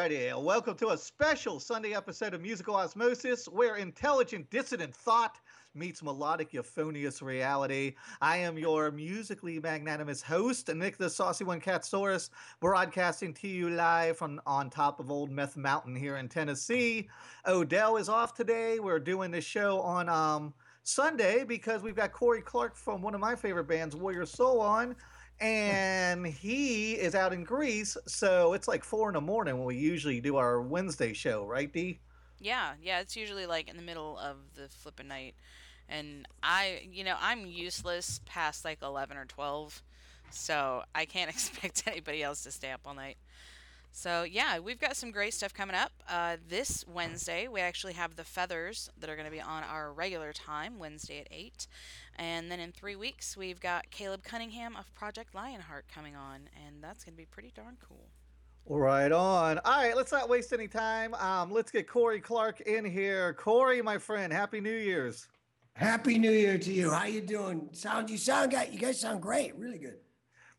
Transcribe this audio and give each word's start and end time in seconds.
Alrighty, 0.00 0.42
welcome 0.42 0.74
to 0.76 0.88
a 0.88 0.96
special 0.96 1.60
Sunday 1.60 1.92
episode 1.92 2.32
of 2.32 2.40
Musical 2.40 2.74
Osmosis, 2.74 3.44
where 3.46 3.76
intelligent 3.76 4.48
dissident 4.48 4.94
thought 4.94 5.38
meets 5.74 6.02
melodic 6.02 6.54
euphonious 6.54 7.20
reality. 7.20 7.96
I 8.22 8.38
am 8.38 8.56
your 8.56 8.90
musically 8.92 9.60
magnanimous 9.60 10.22
host, 10.22 10.74
Nick 10.74 10.96
the 10.96 11.10
Saucy 11.10 11.44
One 11.44 11.60
Catsaurus, 11.60 12.30
broadcasting 12.60 13.34
to 13.34 13.48
you 13.48 13.68
live 13.68 14.16
from 14.16 14.40
on 14.46 14.70
top 14.70 15.00
of 15.00 15.10
Old 15.10 15.30
Meth 15.30 15.58
Mountain 15.58 15.96
here 15.96 16.16
in 16.16 16.30
Tennessee. 16.30 17.06
Odell 17.46 17.98
is 17.98 18.08
off 18.08 18.32
today. 18.32 18.80
We're 18.80 19.00
doing 19.00 19.30
this 19.30 19.44
show 19.44 19.82
on 19.82 20.08
um, 20.08 20.54
Sunday 20.82 21.44
because 21.44 21.82
we've 21.82 21.94
got 21.94 22.12
Kory 22.12 22.40
Clarke 22.40 22.74
from 22.74 23.02
one 23.02 23.14
of 23.14 23.20
my 23.20 23.36
favorite 23.36 23.68
bands, 23.68 23.94
Warrior 23.94 24.24
Soul, 24.24 24.62
on 24.62 24.96
and 25.40 26.26
he 26.26 26.92
is 26.92 27.14
out 27.14 27.32
in 27.32 27.44
Greece, 27.44 27.96
so 28.06 28.52
it's 28.52 28.68
like 28.68 28.84
four 28.84 29.08
in 29.08 29.14
the 29.14 29.20
morning 29.20 29.56
when 29.56 29.66
we 29.66 29.76
usually 29.76 30.20
do 30.20 30.36
our 30.36 30.60
Wednesday 30.60 31.12
show, 31.12 31.44
right, 31.46 31.72
Dee? 31.72 31.98
Yeah, 32.38 32.72
yeah, 32.82 33.00
it's 33.00 33.16
usually 33.16 33.46
like 33.46 33.68
in 33.68 33.76
the 33.76 33.82
middle 33.82 34.18
of 34.18 34.36
the 34.54 34.68
flipping 34.68 35.08
night, 35.08 35.34
and 35.88 36.26
I, 36.42 36.88
you 36.90 37.04
know, 37.04 37.16
I'm 37.20 37.46
useless 37.46 38.20
past 38.26 38.64
like 38.64 38.82
eleven 38.82 39.16
or 39.16 39.24
twelve, 39.24 39.82
so 40.30 40.82
I 40.94 41.04
can't 41.06 41.30
expect 41.34 41.84
anybody 41.86 42.22
else 42.22 42.42
to 42.44 42.50
stay 42.50 42.70
up 42.70 42.80
all 42.84 42.94
night. 42.94 43.16
So 43.92 44.22
yeah, 44.22 44.58
we've 44.58 44.80
got 44.80 44.96
some 44.96 45.10
great 45.10 45.34
stuff 45.34 45.52
coming 45.52 45.74
up. 45.74 45.92
Uh, 46.08 46.36
this 46.48 46.84
Wednesday, 46.86 47.48
we 47.48 47.60
actually 47.60 47.94
have 47.94 48.16
the 48.16 48.24
Feathers 48.24 48.90
that 48.98 49.10
are 49.10 49.16
going 49.16 49.26
to 49.26 49.32
be 49.32 49.40
on 49.40 49.64
our 49.64 49.92
regular 49.92 50.32
time, 50.32 50.78
Wednesday 50.78 51.20
at 51.20 51.28
eight, 51.30 51.66
and 52.16 52.50
then 52.50 52.60
in 52.60 52.72
three 52.72 52.96
weeks 52.96 53.36
we've 53.36 53.60
got 53.60 53.90
Caleb 53.90 54.22
Cunningham 54.22 54.76
of 54.76 54.92
Project 54.94 55.34
Lionheart 55.34 55.86
coming 55.88 56.16
on, 56.16 56.48
and 56.66 56.82
that's 56.82 57.04
going 57.04 57.14
to 57.14 57.18
be 57.18 57.26
pretty 57.26 57.52
darn 57.54 57.76
cool. 57.86 58.08
Right 58.66 59.10
on. 59.10 59.58
All 59.64 59.82
right, 59.82 59.96
let's 59.96 60.12
not 60.12 60.28
waste 60.28 60.52
any 60.52 60.68
time. 60.68 61.14
Um, 61.14 61.50
let's 61.50 61.70
get 61.70 61.88
Kory 61.88 62.20
Clarke 62.20 62.60
in 62.60 62.84
here. 62.84 63.32
Kory, 63.34 63.82
my 63.82 63.98
friend, 63.98 64.32
Happy 64.32 64.60
New 64.60 64.76
Year's. 64.76 65.28
Happy 65.74 66.18
New 66.18 66.30
Year 66.30 66.58
to 66.58 66.72
you. 66.72 66.90
How 66.90 67.06
you 67.06 67.20
doing? 67.20 67.68
Sound 67.72 68.10
you 68.10 68.18
sound 68.18 68.52
you 68.52 68.78
guys 68.78 69.00
sound 69.00 69.22
great. 69.22 69.56
Really 69.56 69.78
good. 69.78 69.96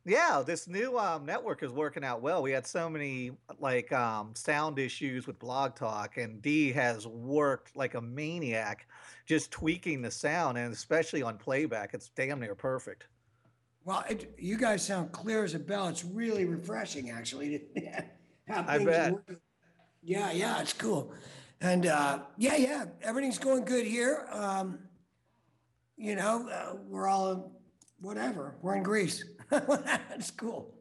Yeah, 0.04 0.42
this 0.44 0.68
new 0.68 0.98
um, 0.98 1.26
network 1.26 1.62
is 1.62 1.72
working 1.72 2.04
out 2.04 2.22
well. 2.22 2.42
We 2.42 2.52
had 2.52 2.66
so 2.66 2.90
many 2.90 3.32
like 3.60 3.92
um, 3.92 4.32
sound 4.34 4.80
issues 4.80 5.28
with 5.28 5.38
Blog 5.38 5.76
Talk, 5.76 6.18
and 6.18 6.42
D 6.42 6.72
has 6.72 7.06
worked 7.06 7.76
like 7.76 7.94
a 7.94 8.02
maniac, 8.02 8.88
just 9.28 9.52
tweaking 9.52 10.02
the 10.02 10.10
sound, 10.10 10.58
and 10.58 10.74
especially 10.74 11.22
on 11.22 11.38
playback, 11.38 11.94
it's 11.94 12.10
damn 12.10 12.40
near 12.40 12.56
perfect. 12.56 13.08
Well, 13.86 14.04
it, 14.10 14.34
you 14.40 14.58
guys 14.58 14.84
sound 14.84 15.12
clear 15.12 15.44
as 15.44 15.54
a 15.54 15.60
bell. 15.60 15.88
It's 15.88 16.04
really 16.04 16.46
refreshing, 16.46 17.12
actually. 17.12 17.66
I 18.50 18.80
bet. 18.80 19.14
Yeah, 20.04 20.32
yeah, 20.32 20.62
it's 20.62 20.74
cool, 20.74 21.14
and 21.62 21.86
uh, 21.86 22.22
yeah, 22.38 22.56
yeah, 22.56 22.86
everything's 23.04 23.38
going 23.38 23.66
good 23.66 23.86
here. 23.86 24.28
Um, 24.32 24.80
you 25.96 26.16
know, 26.16 26.50
uh, 26.50 26.78
we're 26.88 27.08
all 27.08 27.52
whatever. 28.00 28.56
We're 28.62 28.76
in 28.76 28.84
Greece. 28.84 29.24
it's 30.16 30.32
cool. 30.32 30.74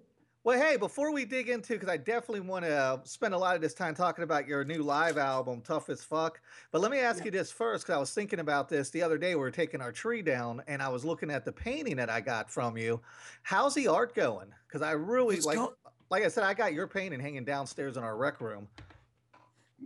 Well, 0.42 0.58
hey, 0.58 0.78
before 0.78 1.12
we 1.12 1.26
dig 1.26 1.50
into, 1.50 1.74
because 1.74 1.90
I 1.90 1.98
definitely 1.98 2.40
want 2.40 2.64
to 2.64 3.00
spend 3.04 3.34
a 3.34 3.38
lot 3.38 3.56
of 3.56 3.60
this 3.60 3.74
time 3.74 3.94
talking 3.94 4.24
about 4.24 4.48
your 4.48 4.64
new 4.64 4.82
live 4.82 5.18
album, 5.18 5.60
Tough 5.60 5.90
as 5.90 6.02
Fuck. 6.02 6.40
But 6.72 6.80
let 6.80 6.90
me 6.90 6.98
ask 6.98 7.18
yeah. 7.18 7.26
you 7.26 7.30
this 7.32 7.50
first, 7.50 7.84
because 7.84 7.94
I 7.94 8.00
was 8.00 8.14
thinking 8.14 8.38
about 8.38 8.66
this 8.70 8.88
the 8.88 9.02
other 9.02 9.18
day. 9.18 9.34
We 9.34 9.40
were 9.42 9.50
taking 9.50 9.82
our 9.82 9.92
tree 9.92 10.22
down, 10.22 10.62
and 10.66 10.80
I 10.80 10.88
was 10.88 11.04
looking 11.04 11.30
at 11.30 11.44
the 11.44 11.52
painting 11.52 11.96
that 11.96 12.08
I 12.08 12.22
got 12.22 12.50
from 12.50 12.78
you. 12.78 13.02
How's 13.42 13.74
the 13.74 13.88
art 13.88 14.14
going? 14.14 14.46
Because 14.66 14.80
I 14.80 14.92
really 14.92 15.36
it's 15.36 15.44
like, 15.44 15.58
go- 15.58 15.74
like 16.08 16.24
I 16.24 16.28
said, 16.28 16.44
I 16.44 16.54
got 16.54 16.72
your 16.72 16.86
painting 16.86 17.20
hanging 17.20 17.44
downstairs 17.44 17.98
in 17.98 18.02
our 18.02 18.16
rec 18.16 18.40
room. 18.40 18.66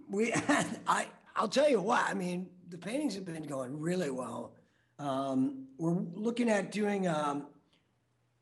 We, 0.08 0.32
I, 0.86 1.08
I'll 1.34 1.48
tell 1.48 1.68
you 1.68 1.80
what. 1.80 2.04
I 2.08 2.14
mean, 2.14 2.48
the 2.68 2.78
paintings 2.78 3.16
have 3.16 3.24
been 3.24 3.42
going 3.42 3.80
really 3.80 4.10
well. 4.10 4.52
Um, 5.00 5.66
we're 5.78 5.96
looking 6.14 6.48
at 6.48 6.70
doing 6.70 7.08
um, 7.08 7.46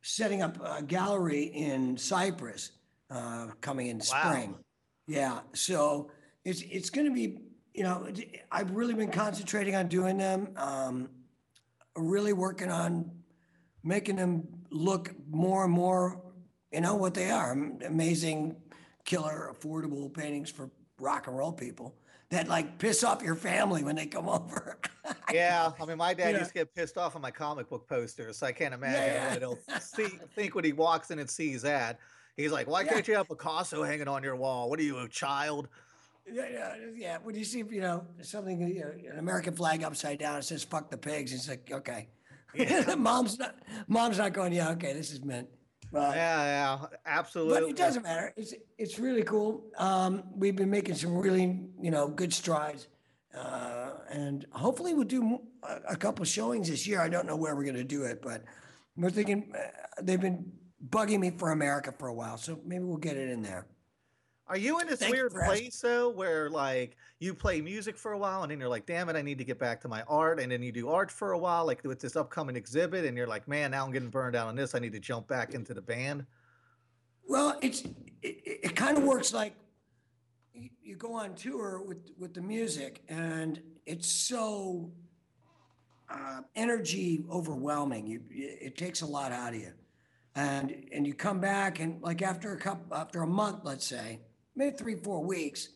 setting 0.02 0.42
up 0.42 0.58
a 0.64 0.82
gallery 0.82 1.44
in 1.44 1.96
Cyprus 1.96 2.72
uh, 3.10 3.48
coming 3.60 3.86
in 3.86 3.98
wow. 3.98 4.04
spring. 4.04 4.54
Yeah, 5.06 5.40
so 5.52 6.10
it's 6.44 6.62
it's 6.62 6.90
going 6.90 7.06
to 7.06 7.14
be 7.14 7.38
you 7.74 7.84
know 7.84 8.08
I've 8.50 8.72
really 8.72 8.94
been 8.94 9.10
concentrating 9.10 9.74
on 9.74 9.88
doing 9.88 10.18
them. 10.18 10.48
Um, 10.56 11.08
really 11.96 12.32
working 12.32 12.70
on 12.70 13.10
making 13.84 14.16
them 14.16 14.46
look 14.70 15.12
more 15.30 15.64
and 15.64 15.72
more 15.72 16.22
you 16.72 16.80
know 16.80 16.94
what 16.94 17.14
they 17.14 17.30
are 17.30 17.52
amazing 17.52 18.56
killer 19.04 19.52
affordable 19.54 20.12
paintings 20.12 20.50
for 20.50 20.70
rock 20.98 21.26
and 21.26 21.36
roll 21.36 21.52
people 21.52 21.94
that 22.32 22.48
like 22.48 22.78
piss 22.78 23.04
off 23.04 23.22
your 23.22 23.36
family 23.36 23.84
when 23.84 23.94
they 23.94 24.06
come 24.06 24.28
over. 24.28 24.78
yeah, 25.32 25.70
I 25.80 25.84
mean, 25.84 25.98
my 25.98 26.14
dad 26.14 26.32
yeah. 26.32 26.38
used 26.38 26.48
to 26.48 26.54
get 26.54 26.74
pissed 26.74 26.98
off 26.98 27.14
on 27.14 27.22
my 27.22 27.30
comic 27.30 27.68
book 27.68 27.86
posters, 27.86 28.38
so 28.38 28.46
I 28.46 28.52
can't 28.52 28.74
imagine 28.74 29.14
yeah. 29.14 29.38
he'll 29.38 29.58
see, 29.80 30.18
think 30.34 30.54
when 30.54 30.64
he 30.64 30.72
walks 30.72 31.10
in 31.10 31.18
and 31.18 31.30
sees 31.30 31.62
that. 31.62 31.98
He's 32.36 32.50
like, 32.50 32.66
"Why 32.66 32.82
can't 32.84 33.06
you 33.06 33.14
have 33.14 33.28
Picasso 33.28 33.82
hanging 33.82 34.08
on 34.08 34.22
your 34.22 34.36
wall? 34.36 34.70
What 34.70 34.80
are 34.80 34.82
you, 34.82 34.98
a 34.98 35.08
child?" 35.08 35.68
Yeah, 36.26 36.46
yeah, 36.50 36.74
yeah. 36.96 37.18
When 37.22 37.34
you 37.34 37.44
see, 37.44 37.58
you 37.58 37.80
know, 37.82 38.06
something, 38.22 38.66
you 38.66 38.80
know, 38.80 38.92
an 39.12 39.18
American 39.18 39.54
flag 39.54 39.82
upside 39.82 40.18
down, 40.18 40.38
it 40.38 40.44
says 40.44 40.64
"fuck 40.64 40.90
the 40.90 40.96
pigs." 40.96 41.34
It's 41.34 41.48
like, 41.48 41.70
okay, 41.70 42.08
yeah. 42.54 42.94
mom's 42.98 43.38
not, 43.38 43.56
mom's 43.86 44.16
not 44.16 44.32
going. 44.32 44.54
Yeah, 44.54 44.70
okay, 44.70 44.94
this 44.94 45.12
is 45.12 45.22
meant. 45.22 45.48
But, 45.92 46.16
yeah, 46.16 46.78
yeah, 46.80 46.86
absolutely. 47.04 47.60
But 47.60 47.70
it 47.70 47.76
doesn't 47.76 48.02
matter. 48.02 48.32
It's 48.36 48.54
it's 48.78 48.98
really 48.98 49.22
cool. 49.22 49.64
Um, 49.76 50.24
we've 50.34 50.56
been 50.56 50.70
making 50.70 50.94
some 50.94 51.14
really 51.16 51.68
you 51.80 51.90
know 51.90 52.08
good 52.08 52.32
strides, 52.32 52.88
uh, 53.36 53.90
and 54.10 54.46
hopefully 54.52 54.94
we'll 54.94 55.04
do 55.04 55.40
a, 55.62 55.92
a 55.92 55.96
couple 55.96 56.24
showings 56.24 56.70
this 56.70 56.86
year. 56.86 57.00
I 57.00 57.10
don't 57.10 57.26
know 57.26 57.36
where 57.36 57.54
we're 57.54 57.64
going 57.64 57.76
to 57.76 57.84
do 57.84 58.04
it, 58.04 58.22
but 58.22 58.42
we're 58.96 59.10
thinking 59.10 59.52
uh, 59.54 60.02
they've 60.02 60.20
been 60.20 60.50
bugging 60.88 61.20
me 61.20 61.30
for 61.30 61.50
America 61.50 61.92
for 61.98 62.08
a 62.08 62.14
while, 62.14 62.38
so 62.38 62.58
maybe 62.64 62.84
we'll 62.84 62.96
get 62.96 63.18
it 63.18 63.28
in 63.28 63.42
there. 63.42 63.66
Are 64.52 64.58
you 64.58 64.80
in 64.80 64.86
this 64.86 64.98
Thank 64.98 65.14
weird 65.14 65.32
place 65.32 65.80
though, 65.80 66.10
where 66.10 66.50
like 66.50 66.98
you 67.20 67.32
play 67.32 67.62
music 67.62 67.96
for 67.96 68.12
a 68.12 68.18
while 68.18 68.42
and 68.42 68.52
then 68.52 68.60
you're 68.60 68.68
like, 68.68 68.84
damn 68.84 69.08
it, 69.08 69.16
I 69.16 69.22
need 69.22 69.38
to 69.38 69.44
get 69.44 69.58
back 69.58 69.80
to 69.80 69.88
my 69.88 70.02
art, 70.02 70.38
and 70.38 70.52
then 70.52 70.62
you 70.62 70.70
do 70.70 70.90
art 70.90 71.10
for 71.10 71.32
a 71.32 71.38
while, 71.38 71.64
like 71.64 71.82
with 71.84 72.00
this 72.00 72.16
upcoming 72.16 72.54
exhibit, 72.54 73.06
and 73.06 73.16
you're 73.16 73.26
like, 73.26 73.48
man, 73.48 73.70
now 73.70 73.82
I'm 73.82 73.92
getting 73.92 74.10
burned 74.10 74.36
out 74.36 74.48
on 74.48 74.54
this. 74.54 74.74
I 74.74 74.78
need 74.78 74.92
to 74.92 75.00
jump 75.00 75.26
back 75.26 75.54
into 75.54 75.72
the 75.72 75.80
band. 75.80 76.26
Well, 77.26 77.58
it's 77.62 77.80
it, 78.20 78.42
it 78.44 78.76
kind 78.76 78.98
of 78.98 79.04
works 79.04 79.32
like 79.32 79.54
you, 80.52 80.68
you 80.82 80.96
go 80.96 81.14
on 81.14 81.34
tour 81.34 81.82
with 81.82 82.10
with 82.18 82.34
the 82.34 82.42
music, 82.42 83.00
and 83.08 83.58
it's 83.86 84.12
so 84.12 84.92
uh, 86.10 86.42
energy 86.56 87.24
overwhelming. 87.30 88.06
You 88.06 88.20
it 88.30 88.76
takes 88.76 89.00
a 89.00 89.06
lot 89.06 89.32
out 89.32 89.54
of 89.54 89.60
you, 89.62 89.72
and 90.34 90.76
and 90.92 91.06
you 91.06 91.14
come 91.14 91.40
back 91.40 91.80
and 91.80 92.02
like 92.02 92.20
after 92.20 92.52
a 92.52 92.58
couple 92.58 92.94
after 92.94 93.22
a 93.22 93.26
month, 93.26 93.60
let's 93.64 93.86
say 93.86 94.20
maybe 94.54 94.76
three, 94.76 94.96
four 94.96 95.22
weeks, 95.24 95.70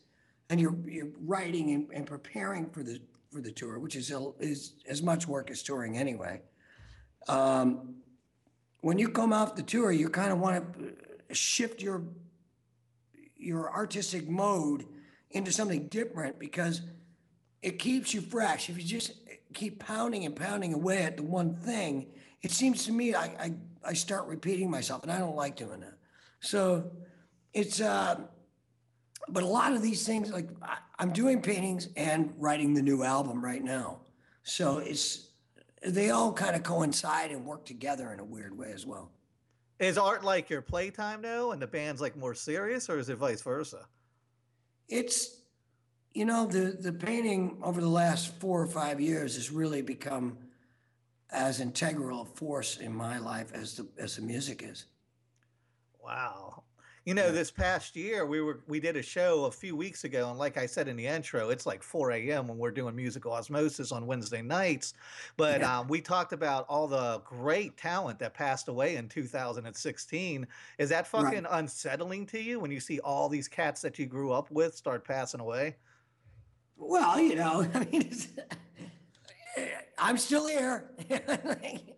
and 0.49 0.59
you're 0.59 0.75
you're 0.85 1.09
writing 1.25 1.71
and, 1.71 1.87
and 1.93 2.05
preparing 2.05 2.69
for 2.69 2.83
the 2.83 3.01
for 3.31 3.41
the 3.41 3.51
tour, 3.51 3.79
which 3.79 3.95
is 3.95 4.13
is 4.39 4.73
as 4.87 5.01
much 5.01 5.27
work 5.27 5.51
as 5.51 5.63
touring 5.63 5.97
anyway. 5.97 6.41
Um, 7.27 7.95
when 8.81 8.97
you 8.97 9.09
come 9.09 9.33
off 9.33 9.55
the 9.55 9.63
tour, 9.63 9.91
you 9.91 10.09
kind 10.09 10.31
of 10.31 10.39
want 10.39 10.73
to 10.77 11.35
shift 11.35 11.81
your 11.81 12.03
your 13.35 13.71
artistic 13.71 14.27
mode 14.27 14.85
into 15.31 15.51
something 15.51 15.87
different 15.87 16.39
because 16.39 16.81
it 17.61 17.79
keeps 17.79 18.13
you 18.13 18.21
fresh. 18.21 18.69
If 18.69 18.77
you 18.77 18.83
just 18.83 19.13
keep 19.53 19.79
pounding 19.79 20.25
and 20.25 20.35
pounding 20.35 20.73
away 20.73 21.03
at 21.03 21.17
the 21.17 21.23
one 21.23 21.55
thing, 21.55 22.07
it 22.41 22.51
seems 22.51 22.85
to 22.85 22.91
me 22.91 23.13
I 23.13 23.25
I, 23.25 23.53
I 23.83 23.93
start 23.93 24.27
repeating 24.27 24.69
myself, 24.69 25.03
and 25.03 25.11
I 25.11 25.19
don't 25.19 25.35
like 25.35 25.55
doing 25.55 25.81
that. 25.81 25.97
So 26.39 26.91
it's 27.53 27.81
uh, 27.81 28.21
but 29.29 29.43
a 29.43 29.47
lot 29.47 29.73
of 29.73 29.81
these 29.81 30.05
things, 30.05 30.31
like 30.31 30.49
I, 30.61 30.77
I'm 30.99 31.11
doing 31.11 31.41
paintings 31.41 31.89
and 31.95 32.33
writing 32.37 32.73
the 32.73 32.81
new 32.81 33.03
album 33.03 33.43
right 33.43 33.63
now. 33.63 33.99
So 34.43 34.77
it's 34.77 35.29
they 35.85 36.09
all 36.09 36.33
kind 36.33 36.55
of 36.55 36.63
coincide 36.63 37.31
and 37.31 37.45
work 37.45 37.65
together 37.65 38.11
in 38.11 38.19
a 38.19 38.23
weird 38.23 38.57
way 38.57 38.71
as 38.73 38.85
well. 38.85 39.11
Is 39.79 39.97
art 39.97 40.23
like 40.23 40.49
your 40.49 40.61
playtime 40.61 41.21
now, 41.21 41.51
and 41.51 41.61
the 41.61 41.67
band's 41.67 42.01
like 42.01 42.17
more 42.17 42.33
serious, 42.33 42.89
or 42.89 42.97
is 42.97 43.09
it 43.09 43.17
vice 43.17 43.41
versa? 43.41 43.85
It's, 44.87 45.41
you 46.13 46.25
know, 46.25 46.47
the 46.47 46.77
the 46.79 46.93
painting 46.93 47.57
over 47.61 47.79
the 47.79 47.89
last 47.89 48.33
four 48.39 48.61
or 48.61 48.67
five 48.67 48.99
years 48.99 49.35
has 49.35 49.51
really 49.51 49.81
become 49.81 50.37
as 51.29 51.59
integral 51.59 52.21
a 52.21 52.25
force 52.25 52.77
in 52.77 52.95
my 52.95 53.19
life 53.19 53.51
as 53.53 53.75
the 53.75 53.87
as 53.99 54.15
the 54.15 54.21
music 54.21 54.63
is. 54.63 54.85
Wow. 56.03 56.63
You 57.07 57.13
know, 57.13 57.31
this 57.31 57.51
past 57.51 57.95
year 57.95 58.25
we 58.25 58.41
were 58.41 58.59
we 58.67 58.81
did 58.81 58.97
a 58.97 59.01
show 59.01 59.45
a 59.45 59.51
few 59.51 59.77
weeks 59.77 60.03
ago, 60.03 60.29
and 60.29 60.37
like 60.37 60.57
I 60.57 60.65
said 60.65 60.89
in 60.89 60.97
the 60.97 61.07
intro, 61.07 61.51
it's 61.51 61.65
like 61.65 61.81
4 61.81 62.11
a.m. 62.11 62.49
when 62.49 62.57
we're 62.57 62.69
doing 62.69 62.97
musical 62.97 63.31
osmosis 63.31 63.93
on 63.93 64.05
Wednesday 64.05 64.41
nights. 64.41 64.93
But 65.37 65.61
Yeah. 65.61 65.79
um, 65.79 65.87
we 65.87 66.01
talked 66.01 66.33
about 66.33 66.65
all 66.67 66.85
the 66.85 67.21
great 67.23 67.77
talent 67.77 68.19
that 68.19 68.33
passed 68.33 68.67
away 68.67 68.97
in 68.97 69.07
2016. 69.07 70.45
Is 70.79 70.89
that 70.89 71.07
Right. 71.13 71.23
fucking 71.23 71.45
unsettling 71.49 72.25
to 72.25 72.41
you 72.43 72.59
when 72.59 72.71
you 72.71 72.81
see 72.81 72.99
all 72.99 73.29
these 73.29 73.47
cats 73.47 73.79
that 73.83 73.97
you 73.97 74.05
grew 74.05 74.33
up 74.33 74.51
with 74.51 74.75
start 74.75 75.07
passing 75.07 75.39
away? 75.39 75.77
Well, 76.75 77.21
you 77.21 77.35
know, 77.35 77.65
I 77.73 77.85
mean, 77.85 78.11
I'm 79.97 80.17
still 80.17 80.45
here. 80.47 80.91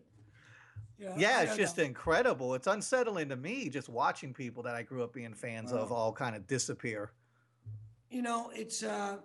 Know, 0.99 1.13
Yeah, 1.17 1.41
it's 1.41 1.55
just 1.55 1.77
know. 1.77 1.85
incredible. 1.85 2.55
It's 2.55 2.67
unsettling 2.67 3.29
to 3.29 3.35
me 3.37 3.69
just 3.69 3.87
watching 3.89 4.33
people 4.33 4.63
that 4.63 4.75
I 4.75 4.83
grew 4.83 5.03
up 5.03 5.13
being 5.13 5.33
fans 5.33 5.71
of 5.71 5.91
all 5.91 6.11
kind 6.11 6.35
of 6.35 6.45
disappear. 6.47 7.11
you 8.09 8.21
know, 8.21 8.51
it's 8.53 8.83
uh, 8.83 9.17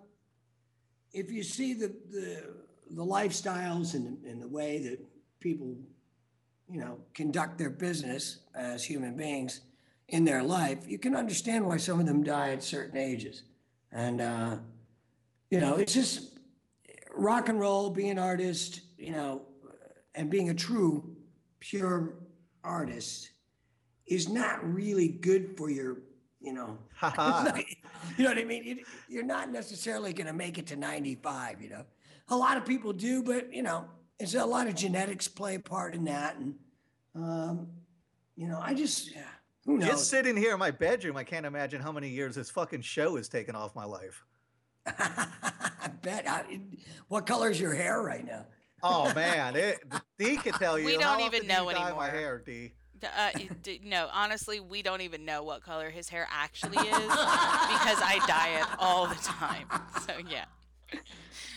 if 1.11 1.31
you 1.31 1.43
see 1.43 1.73
the 1.73 1.87
the 2.11 2.43
the 2.91 3.03
lifestyles 3.03 3.93
and 3.93 4.23
and 4.25 4.41
the 4.41 4.47
way 4.47 4.79
that 4.79 4.99
people, 5.39 5.75
you 6.69 6.79
know, 6.79 6.99
conduct 7.13 7.57
their 7.57 7.69
business 7.71 8.39
as 8.53 8.83
human 8.83 9.15
beings 9.17 9.61
in 10.09 10.23
their 10.23 10.43
life, 10.43 10.87
you 10.87 10.99
can 10.99 11.15
understand 11.15 11.65
why 11.65 11.77
some 11.77 11.99
of 11.99 12.05
them 12.05 12.23
die 12.23 12.51
at 12.51 12.63
certain 12.63 12.97
ages, 12.97 13.43
and 13.91 14.21
uh, 14.21 14.57
you 15.49 15.59
know, 15.59 15.75
it's 15.75 15.93
just 15.93 16.37
rock 17.15 17.49
and 17.49 17.59
roll, 17.59 17.89
being 17.89 18.11
an 18.11 18.19
artist, 18.19 18.81
you 18.97 19.11
know, 19.11 19.41
and 20.13 20.29
being 20.29 20.49
a 20.49 20.53
true, 20.53 21.14
pure 21.69 22.15
artist 22.63 23.31
is 24.07 24.29
not 24.29 24.63
really 24.73 25.07
good 25.07 25.57
for 25.57 25.69
your, 25.69 25.97
you 26.39 26.53
know, 26.53 26.77
you 28.17 28.23
know 28.23 28.29
what 28.29 28.37
I 28.37 28.43
mean? 28.43 28.63
You- 28.63 28.85
You're 29.09 29.23
not 29.23 29.51
necessarily 29.51 30.13
going 30.13 30.27
to 30.27 30.33
make 30.33 30.57
it 30.57 30.67
to 30.67 30.75
95, 30.75 31.61
you 31.61 31.69
know. 31.69 31.83
A 32.29 32.35
lot 32.35 32.57
of 32.57 32.65
people 32.65 32.93
do, 32.93 33.21
but, 33.23 33.53
you 33.53 33.63
know, 33.63 33.85
it's 34.19 34.33
a 34.35 34.45
lot 34.45 34.67
of 34.67 34.75
genetics 34.75 35.27
play 35.27 35.55
a 35.55 35.59
part 35.59 35.93
in 35.95 36.05
that. 36.05 36.37
And, 36.37 36.55
um, 37.15 37.67
you 38.35 38.47
know, 38.47 38.59
I 38.61 38.73
just, 38.73 39.13
yeah, 39.13 39.21
who 39.65 39.77
knows? 39.77 39.89
Just 39.89 40.09
sitting 40.09 40.35
here 40.35 40.53
in 40.53 40.59
my 40.59 40.71
bedroom, 40.71 41.17
I 41.17 41.23
can't 41.23 41.45
imagine 41.45 41.81
how 41.81 41.91
many 41.91 42.09
years 42.09 42.35
this 42.35 42.49
fucking 42.49 42.81
show 42.81 43.15
has 43.17 43.29
taken 43.29 43.55
off 43.55 43.75
my 43.75 43.85
life. 43.85 44.23
I 44.87 45.89
bet. 46.01 46.27
I, 46.27 46.59
what 47.07 47.25
color 47.25 47.49
is 47.49 47.59
your 47.59 47.73
hair 47.73 48.01
right 48.01 48.25
now? 48.25 48.45
Oh 48.87 49.13
man, 49.15 49.55
it, 49.55 49.79
D 50.19 50.37
can 50.37 50.53
tell 50.53 50.77
you. 50.77 50.85
We 50.85 50.97
don't 50.97 51.19
even 51.21 51.25
often 51.25 51.39
do 51.41 51.47
you 51.47 51.53
know 51.53 51.71
dye 51.71 51.79
My 51.79 51.85
anymore. 51.87 52.03
hair, 52.07 52.37
D. 52.45 52.71
D- 52.99 53.07
Uh, 53.17 53.31
d- 53.61 53.81
no, 53.83 54.07
honestly, 54.13 54.59
we 54.59 54.81
don't 54.81 55.01
even 55.01 55.25
know 55.25 55.43
what 55.43 55.61
color 55.63 55.89
his 55.89 56.07
hair 56.07 56.27
actually 56.31 56.77
is 56.87 56.87
because 56.87 57.99
I 58.01 58.21
dye 58.27 58.59
it 58.61 58.67
all 58.79 59.07
the 59.07 59.15
time. 59.15 59.67
So 60.05 60.13
yeah. 60.29 60.45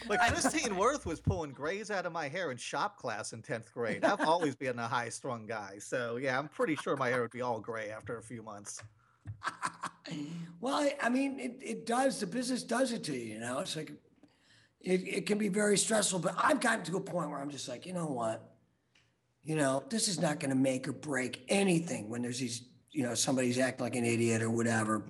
But 0.09 0.21
Christine 0.21 0.77
Worth 0.77 1.05
was 1.07 1.21
pulling 1.21 1.53
grays 1.53 1.91
out 1.91 2.07
of 2.07 2.13
my 2.13 2.29
hair 2.29 2.51
in 2.51 2.57
shop 2.57 2.97
class 2.99 3.33
in 3.35 3.43
tenth 3.43 3.73
grade. 3.75 4.05
I've 4.05 4.23
always 4.23 4.57
been 4.57 4.79
a 4.79 4.89
high-strung 4.89 5.47
guy, 5.47 5.79
so 5.81 6.17
yeah, 6.17 6.39
I'm 6.39 6.49
pretty 6.49 6.77
sure 6.77 6.97
my 6.97 7.09
hair 7.09 7.21
would 7.23 7.31
be 7.31 7.43
all 7.43 7.61
gray 7.61 7.91
after 7.91 8.17
a 8.17 8.23
few 8.23 8.43
months. 8.43 8.83
Well, 10.61 10.75
I, 10.77 10.97
I 11.03 11.09
mean, 11.11 11.39
it, 11.39 11.59
it 11.61 11.87
does. 11.87 12.19
The 12.19 12.27
business 12.27 12.63
does 12.63 12.93
it 12.93 13.05
to 13.05 13.13
you, 13.17 13.35
you 13.35 13.39
know? 13.41 13.59
It's 13.59 13.77
like, 13.77 13.93
it, 14.81 15.07
it 15.07 15.27
can 15.27 15.39
be 15.39 15.49
very 15.49 15.77
stressful, 15.77 16.21
but 16.21 16.35
I've 16.39 16.61
gotten 16.61 16.85
to 16.87 16.97
a 16.97 17.01
point 17.01 17.31
where 17.31 17.39
I'm 17.39 17.51
just 17.51 17.69
like, 17.69 17.87
you 17.87 17.93
know 17.93 18.07
what? 18.07 18.57
You 19.45 19.57
know, 19.57 19.83
this 19.89 20.09
is 20.09 20.21
not 20.21 20.41
going 20.41 20.51
to 20.51 20.57
make 20.57 20.87
or 20.87 20.93
break 20.93 21.45
anything 21.49 22.09
when 22.09 22.23
there's 22.23 22.39
these, 22.39 22.63
you 22.93 23.03
know, 23.03 23.15
somebody's 23.15 23.59
acting 23.59 23.85
like 23.85 23.97
an 23.97 24.05
idiot 24.05 24.43
or 24.43 24.51
whatever. 24.51 25.03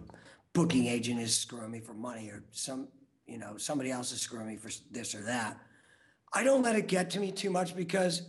Booking 0.52 0.86
agent 0.86 1.20
is 1.20 1.36
screwing 1.36 1.70
me 1.70 1.80
for 1.80 1.92
money 1.92 2.28
or 2.28 2.44
some, 2.52 2.88
you 3.26 3.38
know, 3.38 3.56
somebody 3.56 3.90
else 3.90 4.12
is 4.12 4.20
screwing 4.20 4.46
me 4.46 4.56
for 4.56 4.70
this 4.90 5.14
or 5.14 5.22
that. 5.22 5.58
I 6.32 6.44
don't 6.44 6.62
let 6.62 6.76
it 6.76 6.88
get 6.88 7.10
to 7.10 7.20
me 7.20 7.32
too 7.32 7.50
much 7.50 7.76
because 7.76 8.22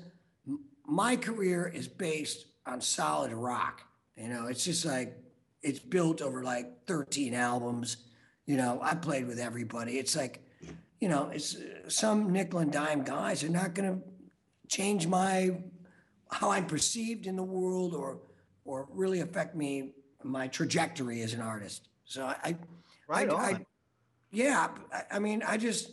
my 0.86 1.15
career 1.15 1.68
is 1.68 1.88
based 1.88 2.45
on 2.65 2.81
solid 2.81 3.31
rock. 3.31 3.81
You 4.15 4.27
know, 4.27 4.47
it's 4.47 4.65
just 4.65 4.86
like 4.86 5.18
it's 5.62 5.80
built 5.80 6.21
over 6.21 6.44
like 6.44 6.86
13 6.88 7.33
albums. 7.33 7.97
You 8.45 8.57
know, 8.57 8.80
I 8.81 8.95
played 8.95 9.27
with 9.27 9.39
everybody. 9.39 9.94
It's 10.00 10.15
like, 10.15 10.41
you 11.00 11.07
know, 11.10 11.30
it's 11.34 11.56
some 11.88 12.31
nickel 12.31 12.60
and 12.60 12.72
dime 12.72 13.04
guys 13.04 13.44
are 13.44 13.50
not 13.50 13.74
going 13.74 13.90
to 13.94 14.01
change 14.68 15.07
my 15.07 15.51
how 16.31 16.51
I'm 16.51 16.68
perceived 16.68 17.25
in 17.25 17.36
the 17.36 17.44
world 17.44 17.94
or 17.96 18.19
or 18.65 18.88
really 18.91 19.22
affect 19.22 19.56
me 19.56 19.94
my 20.24 20.48
trajectory 20.48 21.22
as 21.22 21.34
an 21.34 21.41
artist. 21.41 21.88
So 22.06 22.25
I, 22.25 22.36
I 22.44 22.58
Right 23.08 23.29
I, 23.29 23.34
on. 23.34 23.56
I- 23.56 23.65
yeah, 24.32 24.68
I, 24.94 25.03
I 25.15 25.20
mean, 25.20 25.41
I 25.41 25.58
just 25.58 25.91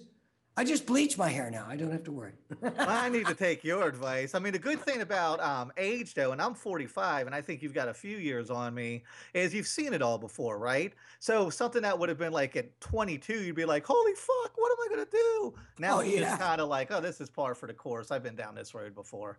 I 0.59 0.65
just 0.65 0.87
bleach 0.87 1.19
my 1.19 1.29
hair 1.29 1.51
now. 1.51 1.67
I 1.69 1.77
don't 1.77 1.91
have 1.91 2.05
to 2.05 2.13
worry. 2.13 2.33
I 2.79 3.11
need 3.11 3.27
to 3.27 3.35
take 3.47 3.63
your 3.63 3.87
advice. 3.87 4.35
I 4.35 4.39
mean, 4.39 4.53
the 4.55 4.59
good 4.59 4.81
thing 4.81 5.03
about 5.03 5.39
um, 5.41 5.71
age, 5.77 6.15
though, 6.15 6.33
and 6.33 6.41
I'm 6.41 6.55
45, 6.55 7.27
and 7.27 7.35
I 7.35 7.43
think 7.43 7.63
you've 7.63 7.75
got 7.75 7.89
a 7.89 7.95
few 7.95 8.17
years 8.17 8.49
on 8.49 8.73
me, 8.75 9.05
is 9.35 9.53
you've 9.55 9.67
seen 9.67 9.93
it 9.93 10.01
all 10.01 10.17
before, 10.17 10.59
right? 10.59 10.95
So 11.19 11.51
something 11.51 11.83
that 11.83 11.99
would 11.99 12.09
have 12.09 12.17
been 12.17 12.33
like 12.33 12.57
at 12.57 12.81
22, 12.81 13.43
you'd 13.45 13.55
be 13.55 13.67
like, 13.67 13.85
"Holy 13.85 14.15
fuck, 14.15 14.53
what 14.57 14.73
am 14.73 14.79
I 14.87 14.89
gonna 14.97 15.11
do?" 15.11 15.55
Now 15.79 15.99
Oh, 15.99 16.01
it's 16.01 16.17
yeah. 16.21 16.37
kind 16.39 16.61
of 16.61 16.69
like, 16.69 16.91
"Oh, 16.91 17.01
this 17.03 17.21
is 17.21 17.29
par 17.29 17.55
for 17.55 17.67
the 17.67 17.75
course. 17.75 18.11
I've 18.11 18.23
been 18.23 18.37
down 18.37 18.55
this 18.55 18.75
road 18.75 18.95
before." 18.95 19.39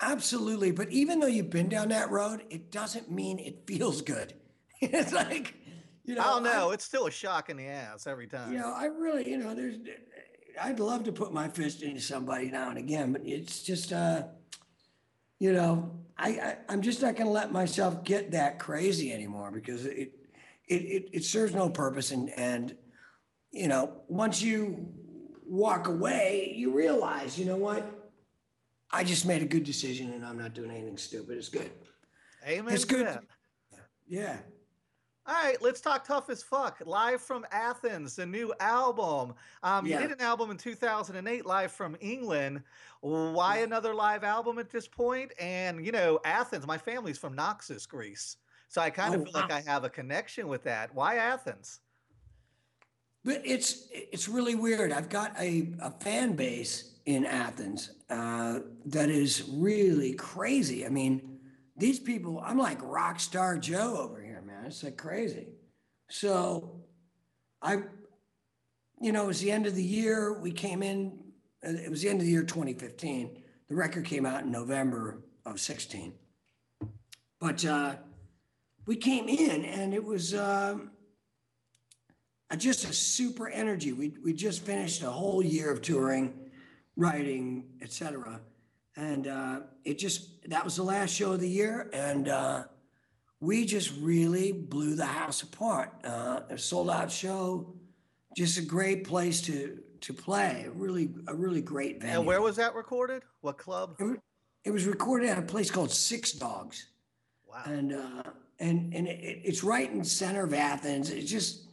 Absolutely. 0.00 0.72
But 0.72 0.90
even 0.90 1.20
though 1.20 1.26
you've 1.26 1.50
been 1.50 1.68
down 1.68 1.88
that 1.88 2.10
road, 2.10 2.44
it 2.50 2.70
doesn't 2.70 3.10
mean 3.10 3.38
it 3.38 3.66
feels 3.66 4.02
good. 4.02 4.34
it's 4.80 5.12
like, 5.12 5.54
you 6.04 6.14
know, 6.14 6.22
I 6.22 6.24
don't 6.26 6.46
I- 6.46 6.52
know. 6.52 6.70
It's 6.70 6.84
still 6.84 7.06
a 7.06 7.10
shock 7.10 7.50
in 7.50 7.56
the 7.56 7.66
ass 7.66 8.06
every 8.06 8.26
time. 8.26 8.52
You 8.52 8.58
know, 8.58 8.72
I 8.74 8.86
really, 8.86 9.28
you 9.28 9.38
know, 9.38 9.54
there's, 9.54 9.76
I'd 10.60 10.80
love 10.80 11.04
to 11.04 11.12
put 11.12 11.32
my 11.32 11.48
fist 11.48 11.82
into 11.82 12.00
somebody 12.00 12.50
now 12.50 12.68
and 12.68 12.78
again, 12.78 13.12
but 13.12 13.22
it's 13.24 13.62
just, 13.62 13.92
uh, 13.92 14.24
you 15.38 15.52
know, 15.52 15.90
I, 16.16 16.28
I 16.28 16.56
I'm 16.68 16.80
just 16.80 17.02
not 17.02 17.16
going 17.16 17.26
to 17.26 17.32
let 17.32 17.50
myself 17.52 18.04
get 18.04 18.30
that 18.32 18.58
crazy 18.58 19.12
anymore 19.12 19.50
because 19.50 19.84
it, 19.86 20.12
it, 20.68 20.74
it, 20.74 21.08
it 21.12 21.24
serves 21.24 21.54
no 21.54 21.68
purpose. 21.68 22.12
And, 22.12 22.30
and, 22.38 22.76
you 23.50 23.68
know, 23.68 24.02
once 24.08 24.40
you 24.40 24.88
walk 25.44 25.88
away, 25.88 26.54
you 26.56 26.72
realize, 26.72 27.38
you 27.38 27.44
know 27.46 27.56
what? 27.56 27.84
I 28.90 29.02
just 29.02 29.26
made 29.26 29.42
a 29.42 29.46
good 29.46 29.64
decision 29.64 30.12
and 30.12 30.24
I'm 30.24 30.38
not 30.38 30.54
doing 30.54 30.70
anything 30.70 30.96
stupid. 30.96 31.36
It's 31.36 31.48
good. 31.48 31.70
Amen. 32.46 32.72
It's 32.72 32.84
good. 32.84 33.18
Yeah. 34.06 34.36
All 35.26 35.34
right, 35.34 35.60
let's 35.62 35.80
talk 35.80 36.04
tough 36.06 36.28
as 36.28 36.42
fuck. 36.42 36.82
Live 36.84 37.20
from 37.22 37.46
Athens, 37.50 38.16
the 38.16 38.26
new 38.26 38.52
album. 38.60 39.34
Um, 39.62 39.86
Yeah. 39.86 40.00
You 40.00 40.08
did 40.08 40.18
an 40.18 40.24
album 40.24 40.50
in 40.50 40.58
2008, 40.58 41.46
live 41.46 41.72
from 41.72 41.96
England. 42.00 42.62
Why 43.00 43.58
another 43.58 43.94
live 43.94 44.22
album 44.22 44.58
at 44.58 44.70
this 44.70 44.86
point? 44.86 45.32
And 45.40 45.84
you 45.84 45.92
know, 45.92 46.20
Athens. 46.24 46.66
My 46.66 46.76
family's 46.78 47.16
from 47.18 47.34
Naxos, 47.34 47.86
Greece, 47.86 48.36
so 48.68 48.82
I 48.82 48.90
kind 48.90 49.14
of 49.14 49.22
Oh, 49.22 49.24
feel 49.24 49.32
like. 49.34 49.52
I 49.52 49.60
have 49.62 49.84
a 49.84 49.90
connection 49.90 50.46
with 50.48 50.62
that. 50.64 50.94
Why 50.94 51.16
Athens? 51.16 51.80
But 53.24 53.40
it's 53.44 53.88
it's 53.90 54.28
really 54.28 54.54
weird. 54.54 54.92
I've 54.92 55.08
got 55.08 55.34
a, 55.40 55.72
a 55.80 55.90
fan 55.90 56.32
base 56.36 56.96
in 57.06 57.24
Athens 57.24 57.92
uh, 58.10 58.60
that 58.86 59.08
is 59.08 59.48
really 59.50 60.12
crazy. 60.14 60.84
I 60.84 60.90
mean, 60.90 61.38
these 61.76 61.98
people, 61.98 62.42
I'm 62.44 62.58
like 62.58 62.78
rock 62.82 63.18
star 63.20 63.56
Joe 63.56 63.96
over. 63.98 64.22
It's 64.66 64.82
like 64.82 64.96
crazy. 64.96 65.48
So 66.10 66.80
I, 67.62 67.82
you 69.00 69.12
know, 69.12 69.24
it 69.24 69.28
was 69.28 69.40
the 69.40 69.50
end 69.50 69.66
of 69.66 69.74
the 69.74 69.84
year. 69.84 70.38
We 70.40 70.52
came 70.52 70.82
in, 70.82 71.18
it 71.62 71.90
was 71.90 72.02
the 72.02 72.08
end 72.08 72.20
of 72.20 72.26
the 72.26 72.32
year 72.32 72.42
2015. 72.42 73.42
The 73.68 73.74
record 73.74 74.04
came 74.04 74.26
out 74.26 74.42
in 74.42 74.50
November 74.50 75.22
of 75.46 75.60
16. 75.60 76.14
But 77.40 77.64
uh, 77.64 77.96
we 78.86 78.96
came 78.96 79.28
in 79.28 79.64
and 79.64 79.94
it 79.94 80.04
was, 80.04 80.34
uh, 80.34 80.78
just 82.56 82.84
a 82.84 82.92
super 82.92 83.48
energy. 83.48 83.92
We 83.92 84.14
we 84.22 84.32
just 84.32 84.62
finished 84.62 85.02
a 85.02 85.10
whole 85.10 85.42
year 85.42 85.70
of 85.70 85.82
touring, 85.82 86.34
writing, 86.96 87.64
etc. 87.82 88.40
And 88.96 89.26
uh, 89.26 89.60
it 89.84 89.98
just 89.98 90.48
that 90.48 90.64
was 90.64 90.76
the 90.76 90.82
last 90.82 91.14
show 91.14 91.32
of 91.32 91.40
the 91.40 91.48
year, 91.48 91.90
and 91.92 92.28
uh, 92.28 92.64
we 93.44 93.64
just 93.66 93.92
really 94.00 94.52
blew 94.52 94.94
the 94.94 95.06
house 95.06 95.42
apart. 95.42 95.92
Uh, 96.04 96.40
a 96.50 96.58
sold 96.58 96.90
out 96.90 97.10
show, 97.10 97.74
just 98.36 98.58
a 98.58 98.62
great 98.62 99.04
place 99.04 99.40
to 99.42 99.78
to 100.00 100.12
play. 100.12 100.64
A 100.66 100.70
really 100.70 101.10
a 101.28 101.34
really 101.34 101.62
great 101.62 102.00
venue. 102.00 102.16
And 102.18 102.26
where 102.26 102.40
was 102.40 102.56
that 102.56 102.74
recorded? 102.74 103.22
What 103.40 103.58
club? 103.58 103.96
it, 103.98 104.20
it 104.64 104.70
was 104.70 104.86
recorded 104.86 105.28
at 105.28 105.38
a 105.38 105.42
place 105.42 105.70
called 105.70 105.90
Six 105.90 106.32
Dogs 106.32 106.86
Wow. 107.46 107.62
and 107.66 107.92
uh, 107.92 108.22
and 108.58 108.94
and 108.94 109.06
it, 109.08 109.40
it's 109.44 109.62
right 109.62 109.90
in 109.90 109.98
the 109.98 110.04
center 110.04 110.42
of 110.44 110.54
Athens. 110.54 111.10
It's 111.10 111.30
just, 111.30 111.64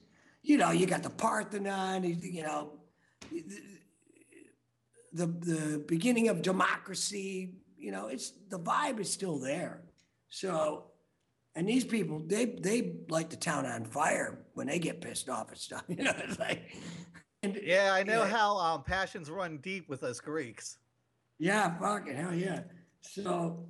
you 0.44 0.58
know, 0.58 0.72
you 0.72 0.86
got 0.86 1.04
the 1.04 1.10
Parthenon, 1.10 2.04
you- 2.04 2.18
you 2.22 2.44
know, 2.44 2.74
the 5.14 5.26
the 5.28 5.84
beginning 5.88 6.28
of 6.30 6.42
democracy. 6.42 7.56
You 7.78 7.92
know, 7.92 8.08
it's 8.08 8.32
the 8.50 8.60
vibe 8.60 9.00
is 9.00 9.12
still 9.12 9.40
there. 9.40 9.82
So, 10.30 10.86
and 11.56 11.68
these 11.68 11.84
people, 11.84 12.22
they 12.26 12.46
they 12.46 12.94
light 13.10 13.30
the 13.30 13.36
town 13.36 13.66
on 13.66 13.86
fire 13.86 14.46
when 14.54 14.68
they 14.68 14.80
get 14.80 15.02
pissed 15.02 15.30
off 15.30 15.52
at 15.52 15.58
stuff. 15.58 15.84
You 15.90 16.04
know, 16.04 16.14
it's 16.18 16.40
like, 16.40 16.72
and 17.44 17.60
Yeah, 17.62 17.92
I 17.94 18.04
know 18.04 18.24
Yeah. 18.24 18.30
how 18.30 18.58
um, 18.58 18.84
passions 18.84 19.30
run 19.30 19.58
deep 19.58 19.90
with 19.90 20.04
us 20.04 20.20
Greeks. 20.20 20.78
Yeah, 21.40 21.78
fucking 21.80 22.16
hell 22.16 22.34
yeah. 22.36 22.62
So, 23.02 23.66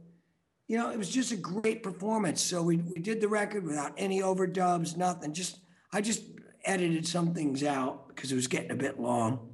you 0.68 0.78
know, 0.78 0.92
it 0.92 0.98
was 0.98 1.10
just 1.10 1.32
a 1.32 1.38
great 1.38 1.82
performance. 1.84 2.42
So 2.42 2.62
we, 2.62 2.78
we 2.78 3.02
did 3.02 3.22
the 3.22 3.30
record 3.30 3.64
without 3.66 3.94
any 3.98 4.20
overdubs, 4.20 4.98
nothing. 4.98 5.34
Just 5.34 5.60
I 5.94 6.02
just 6.02 6.24
edited 6.66 7.08
some 7.08 7.34
things 7.34 7.64
out 7.64 8.10
because 8.10 8.32
it 8.32 8.36
was 8.36 8.48
getting 8.48 8.72
a 8.72 8.76
bit 8.76 9.00
long. 9.00 9.50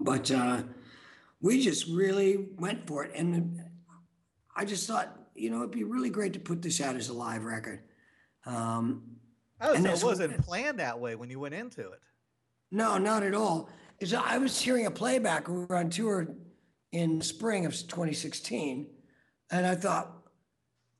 But 0.00 0.30
uh, 0.30 0.62
we 1.40 1.62
just 1.62 1.86
really 1.88 2.48
went 2.58 2.86
for 2.86 3.04
it. 3.04 3.12
And 3.14 3.62
I 4.56 4.64
just 4.64 4.86
thought, 4.88 5.17
you 5.38 5.50
know, 5.50 5.58
it'd 5.58 5.70
be 5.70 5.84
really 5.84 6.10
great 6.10 6.32
to 6.34 6.40
put 6.40 6.62
this 6.62 6.80
out 6.80 6.96
as 6.96 7.08
a 7.08 7.12
live 7.12 7.44
record. 7.44 7.80
Um, 8.46 9.18
Oh, 9.60 9.74
And 9.74 9.84
so 9.84 9.92
it 9.92 10.02
wasn't 10.04 10.44
planned 10.44 10.78
that 10.78 11.00
way 11.00 11.14
when 11.16 11.30
you 11.30 11.40
went 11.40 11.54
into 11.54 11.90
it. 11.90 12.00
No, 12.70 12.98
not 12.98 13.22
at 13.22 13.34
all. 13.34 13.70
Is 13.98 14.14
I 14.14 14.38
was 14.38 14.60
hearing 14.60 14.86
a 14.86 14.90
playback. 14.90 15.48
We 15.48 15.64
were 15.64 15.76
on 15.76 15.90
tour 15.90 16.28
in 16.92 17.20
spring 17.20 17.66
of 17.66 17.72
2016, 17.72 18.86
and 19.50 19.66
I 19.66 19.74
thought, 19.74 20.12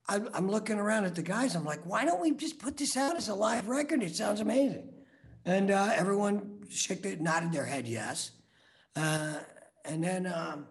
I'm, 0.08 0.28
I'm 0.34 0.50
looking 0.50 0.78
around 0.78 1.04
at 1.04 1.14
the 1.14 1.22
guys. 1.22 1.54
I'm 1.54 1.64
like, 1.64 1.84
why 1.84 2.04
don't 2.04 2.20
we 2.20 2.32
just 2.32 2.58
put 2.58 2.76
this 2.76 2.96
out 2.96 3.16
as 3.16 3.28
a 3.28 3.34
live 3.34 3.68
record? 3.68 4.02
It 4.02 4.16
sounds 4.16 4.40
amazing. 4.40 4.88
And 5.44 5.70
uh, 5.70 5.92
everyone 5.94 6.62
shook 6.68 7.02
their, 7.02 7.16
nodded 7.16 7.52
their 7.52 7.66
head 7.66 7.86
yes. 7.86 8.32
Uh, 8.96 9.34
and 9.84 10.02
then, 10.02 10.26
um, 10.26 10.66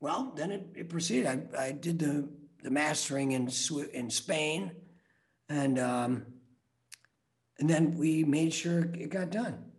well, 0.00 0.32
then 0.34 0.50
it, 0.50 0.66
it 0.74 0.88
proceeded. 0.88 1.26
I, 1.26 1.66
I 1.66 1.72
did 1.72 1.98
the 1.98 2.28
the 2.62 2.70
mastering 2.70 3.32
in 3.32 3.50
in 3.92 4.10
Spain, 4.10 4.72
and 5.48 5.78
um, 5.78 6.26
and 7.58 7.68
then 7.68 7.96
we 7.96 8.24
made 8.24 8.52
sure 8.52 8.80
it 8.80 9.10
got 9.10 9.30
done. 9.30 9.69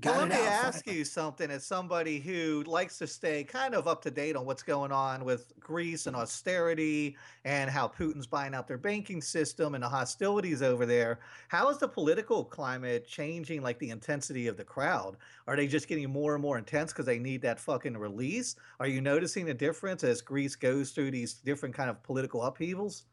Got 0.00 0.16
Well, 0.16 0.26
let 0.28 0.40
me 0.40 0.46
ask 0.46 0.86
you 0.86 1.04
something 1.04 1.50
as 1.50 1.66
somebody 1.66 2.20
who 2.20 2.62
likes 2.66 2.96
to 2.98 3.06
stay 3.06 3.44
kind 3.44 3.74
of 3.74 3.86
up 3.86 4.00
to 4.02 4.10
date 4.10 4.34
on 4.34 4.46
what's 4.46 4.62
going 4.62 4.92
on 4.92 5.24
with 5.26 5.52
Greece 5.60 6.06
and 6.06 6.16
austerity 6.16 7.16
and 7.44 7.68
how 7.68 7.88
Putin's 7.88 8.26
buying 8.26 8.54
out 8.54 8.66
their 8.66 8.78
banking 8.78 9.20
system 9.20 9.74
and 9.74 9.84
the 9.84 9.88
hostilities 9.88 10.62
over 10.62 10.86
there. 10.86 11.20
How 11.48 11.68
is 11.68 11.78
the 11.78 11.88
political 11.88 12.44
climate 12.44 13.06
changing, 13.06 13.62
like 13.62 13.78
the 13.78 13.90
intensity 13.90 14.46
of 14.46 14.56
the 14.56 14.64
crowd? 14.64 15.18
Are 15.46 15.56
they 15.56 15.66
just 15.66 15.86
getting 15.86 16.08
more 16.08 16.34
and 16.34 16.40
more 16.40 16.56
intense 16.56 16.92
because 16.92 17.06
they 17.06 17.18
need 17.18 17.42
that 17.42 17.60
fucking 17.60 17.96
release? 17.98 18.56
Are 18.78 18.86
you 18.86 19.02
noticing 19.02 19.50
a 19.50 19.54
difference 19.54 20.02
as 20.02 20.22
Greece 20.22 20.56
goes 20.56 20.92
through 20.92 21.10
these 21.10 21.34
different 21.34 21.74
kind 21.74 21.90
of 21.90 22.02
political 22.02 22.42
upheavals? 22.42 23.04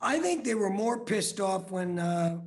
I 0.00 0.18
think 0.18 0.44
they 0.44 0.54
were 0.54 0.70
more 0.70 1.00
pissed 1.00 1.40
off 1.40 1.70
when 1.70 1.98
uh, 1.98 2.38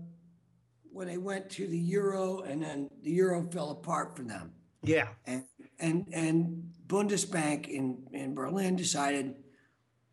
when 0.97 1.07
they 1.07 1.17
went 1.17 1.47
to 1.51 1.67
the 1.67 1.77
euro, 1.77 2.41
and 2.41 2.63
then 2.63 2.89
the 3.03 3.11
euro 3.11 3.47
fell 3.51 3.69
apart 3.69 4.17
for 4.17 4.23
them. 4.23 4.51
Yeah. 4.81 5.09
and 5.27 5.43
and 5.79 6.07
and 6.11 6.71
Bundesbank 6.87 7.67
in 7.67 8.07
in 8.13 8.33
Berlin 8.33 8.75
decided 8.75 9.35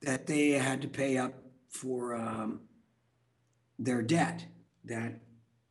that 0.03 0.27
they 0.27 0.51
had 0.51 0.83
to 0.83 0.89
pay 0.89 1.17
up 1.17 1.33
for 1.71 2.15
um, 2.15 2.61
their 3.79 4.03
debt. 4.03 4.45
That 4.85 5.15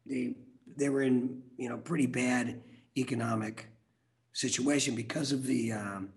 they 0.07 0.35
they 0.75 0.89
were 0.89 1.03
in 1.03 1.43
you 1.57 1.69
know 1.69 1.77
pretty 1.77 2.07
bad 2.07 2.63
economic 2.97 3.67
situation 4.33 4.95
because 4.95 5.31
of 5.31 5.45
the 5.45 5.73
um, 5.73 6.09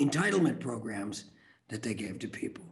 entitlement 0.00 0.60
programs 0.60 1.24
that 1.68 1.82
they 1.82 1.92
gave 1.92 2.18
to 2.20 2.28
people. 2.28 2.64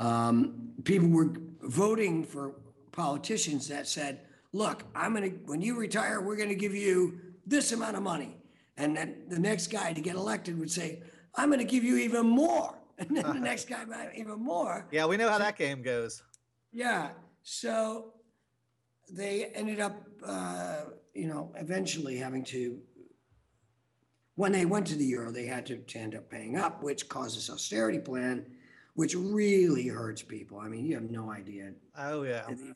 Um, 0.00 0.72
people 0.82 1.08
were 1.08 1.30
voting 1.60 2.24
for 2.24 2.56
politicians 2.90 3.68
that 3.68 3.86
said, 3.86 4.22
"Look, 4.52 4.84
I'm 4.94 5.14
gonna 5.14 5.28
when 5.46 5.60
you 5.60 5.76
retire, 5.76 6.20
we're 6.20 6.36
gonna 6.36 6.54
give 6.54 6.74
you 6.74 7.18
this 7.46 7.72
amount 7.72 7.96
of 7.96 8.02
money," 8.02 8.36
and 8.76 8.96
then 8.96 9.24
the 9.28 9.38
next 9.38 9.68
guy 9.68 9.92
to 9.92 10.00
get 10.00 10.14
elected 10.14 10.58
would 10.58 10.70
say, 10.70 11.02
"I'm 11.34 11.50
gonna 11.50 11.64
give 11.64 11.84
you 11.84 11.96
even 11.98 12.26
more," 12.26 12.78
and 12.98 13.16
then 13.16 13.26
the 13.26 13.34
next 13.50 13.68
guy 13.68 13.84
might 13.84 14.16
even 14.16 14.40
more. 14.40 14.86
Yeah, 14.90 15.06
we 15.06 15.16
know 15.16 15.28
how 15.28 15.38
that 15.38 15.56
game 15.56 15.82
goes. 15.82 16.22
Yeah. 16.72 17.10
So 17.42 18.14
they 19.10 19.46
ended 19.46 19.80
up, 19.80 20.02
uh, 20.24 20.84
you 21.14 21.26
know, 21.26 21.52
eventually 21.56 22.16
having 22.16 22.44
to, 22.44 22.80
when 24.36 24.52
they 24.52 24.64
went 24.64 24.86
to 24.88 24.94
the 24.94 25.04
euro, 25.04 25.30
they 25.30 25.46
had 25.46 25.66
to, 25.66 25.78
to 25.78 25.98
end 25.98 26.14
up 26.14 26.30
paying 26.30 26.56
up, 26.56 26.82
which 26.82 27.08
caused 27.08 27.36
this 27.36 27.50
austerity 27.50 27.98
plan, 27.98 28.46
which 28.94 29.14
really 29.14 29.88
hurts 29.88 30.22
people. 30.22 30.58
I 30.58 30.68
mean, 30.68 30.86
you 30.86 30.94
have 30.94 31.10
no 31.10 31.30
idea. 31.30 31.72
Oh, 31.96 32.22
yeah. 32.22 32.44
The, 32.48 32.72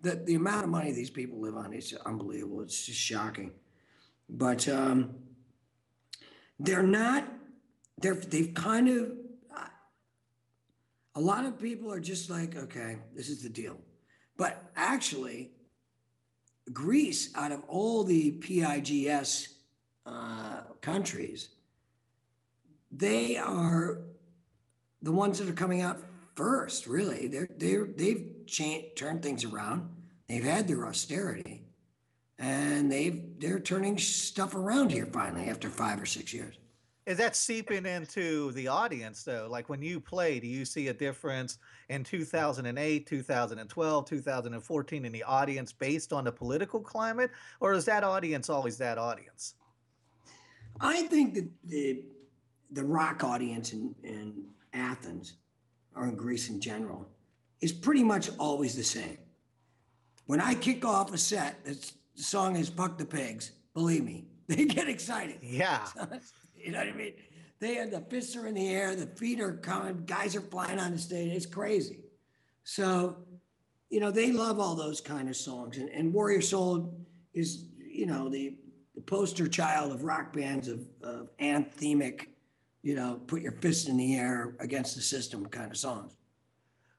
the 0.00 0.34
amount 0.34 0.64
of 0.64 0.70
money 0.70 0.92
these 0.92 1.10
people 1.10 1.40
live 1.40 1.56
on 1.56 1.72
is 1.72 1.94
unbelievable. 2.06 2.60
It's 2.60 2.86
just 2.86 2.98
shocking. 2.98 3.52
But 4.28 4.68
um, 4.68 5.14
they're 6.60 6.82
not, 6.82 7.26
they're, 7.98 8.14
they've 8.14 8.54
kind 8.54 8.88
of, 8.88 9.12
a 11.14 11.20
lot 11.20 11.44
of 11.44 11.58
people 11.58 11.92
are 11.92 12.00
just 12.00 12.30
like, 12.30 12.56
okay, 12.56 12.98
this 13.14 13.28
is 13.28 13.42
the 13.42 13.48
deal. 13.48 13.76
But 14.36 14.70
actually, 14.76 15.50
Greece, 16.72 17.34
out 17.34 17.50
of 17.50 17.64
all 17.66 18.04
the 18.04 18.38
PIGS 18.38 19.48
uh, 20.06 20.60
countries, 20.80 21.48
they 22.92 23.36
are 23.36 23.98
the 25.02 25.12
ones 25.12 25.38
that 25.38 25.48
are 25.48 25.54
coming 25.54 25.82
out 25.82 26.00
first. 26.38 26.86
Really, 26.86 27.26
they're 27.26 27.48
they're 27.58 27.84
they've 27.84 28.30
changed, 28.46 28.96
turned 28.96 29.22
things 29.22 29.44
around. 29.44 29.90
They've 30.28 30.44
had 30.44 30.68
their 30.68 30.86
austerity, 30.86 31.66
and 32.38 32.90
they've 32.90 33.20
they're 33.40 33.58
turning 33.58 33.98
stuff 33.98 34.54
around 34.54 34.92
here 34.92 35.06
finally 35.06 35.50
after 35.50 35.68
five 35.68 36.00
or 36.00 36.06
six 36.06 36.32
years. 36.32 36.54
Is 37.06 37.16
that 37.16 37.34
seeping 37.34 37.86
into 37.86 38.52
the 38.52 38.68
audience 38.68 39.24
though? 39.24 39.48
Like 39.50 39.68
when 39.68 39.82
you 39.82 39.98
play, 39.98 40.38
do 40.38 40.46
you 40.46 40.64
see 40.64 40.88
a 40.88 40.94
difference 40.94 41.58
in 41.88 42.04
2008, 42.04 43.06
2012, 43.06 44.04
2014 44.04 45.04
in 45.04 45.12
the 45.12 45.22
audience 45.24 45.72
based 45.72 46.12
on 46.12 46.24
the 46.24 46.32
political 46.32 46.80
climate, 46.80 47.30
or 47.60 47.72
is 47.72 47.84
that 47.86 48.04
audience 48.04 48.48
always 48.48 48.76
that 48.78 48.98
audience? 48.98 49.54
I 50.80 51.02
think 51.06 51.34
that 51.34 51.48
the 51.64 52.04
the 52.70 52.84
rock 52.84 53.24
audience 53.24 53.72
in, 53.72 53.94
in 54.04 54.44
Athens 54.74 55.34
or 55.98 56.06
in 56.06 56.14
Greece 56.14 56.48
in 56.48 56.60
general 56.60 57.08
is 57.60 57.72
pretty 57.72 58.04
much 58.04 58.30
always 58.38 58.76
the 58.76 58.84
same. 58.84 59.18
When 60.26 60.40
I 60.40 60.54
kick 60.54 60.84
off 60.84 61.12
a 61.12 61.18
set, 61.18 61.64
the 61.64 61.76
song 62.14 62.56
is 62.56 62.68
"Fuck 62.68 62.98
the 62.98 63.04
Pigs." 63.04 63.52
Believe 63.74 64.04
me, 64.04 64.26
they 64.46 64.64
get 64.64 64.88
excited. 64.88 65.38
Yeah. 65.42 65.86
you 66.56 66.72
know 66.72 66.78
what 66.78 66.88
I 66.88 66.92
mean? 66.92 67.14
They 67.60 67.74
have 67.74 67.90
the 67.90 68.00
fists 68.00 68.36
are 68.36 68.46
in 68.46 68.54
the 68.54 68.68
air, 68.68 68.94
the 68.94 69.06
feet 69.06 69.40
are 69.40 69.54
coming, 69.54 70.04
guys 70.06 70.36
are 70.36 70.40
flying 70.40 70.78
on 70.78 70.92
the 70.92 70.98
stage. 70.98 71.32
It's 71.32 71.46
crazy. 71.46 72.00
So, 72.62 73.16
you 73.90 73.98
know, 73.98 74.10
they 74.10 74.30
love 74.30 74.60
all 74.60 74.74
those 74.74 75.00
kind 75.00 75.28
of 75.28 75.36
songs. 75.36 75.78
And, 75.78 75.88
and 75.88 76.12
Warrior 76.12 76.40
Soul 76.40 76.94
is, 77.34 77.64
you 77.78 78.06
know, 78.06 78.28
the, 78.28 78.56
the 78.94 79.00
poster 79.00 79.48
child 79.48 79.92
of 79.92 80.04
rock 80.04 80.32
bands 80.32 80.68
of, 80.68 80.86
of 81.02 81.30
anthemic, 81.38 82.26
you 82.82 82.94
know, 82.94 83.20
put 83.26 83.42
your 83.42 83.52
fist 83.52 83.88
in 83.88 83.96
the 83.96 84.16
air 84.16 84.54
against 84.60 84.94
the 84.94 85.02
system 85.02 85.46
kind 85.46 85.70
of 85.70 85.76
songs. 85.76 86.14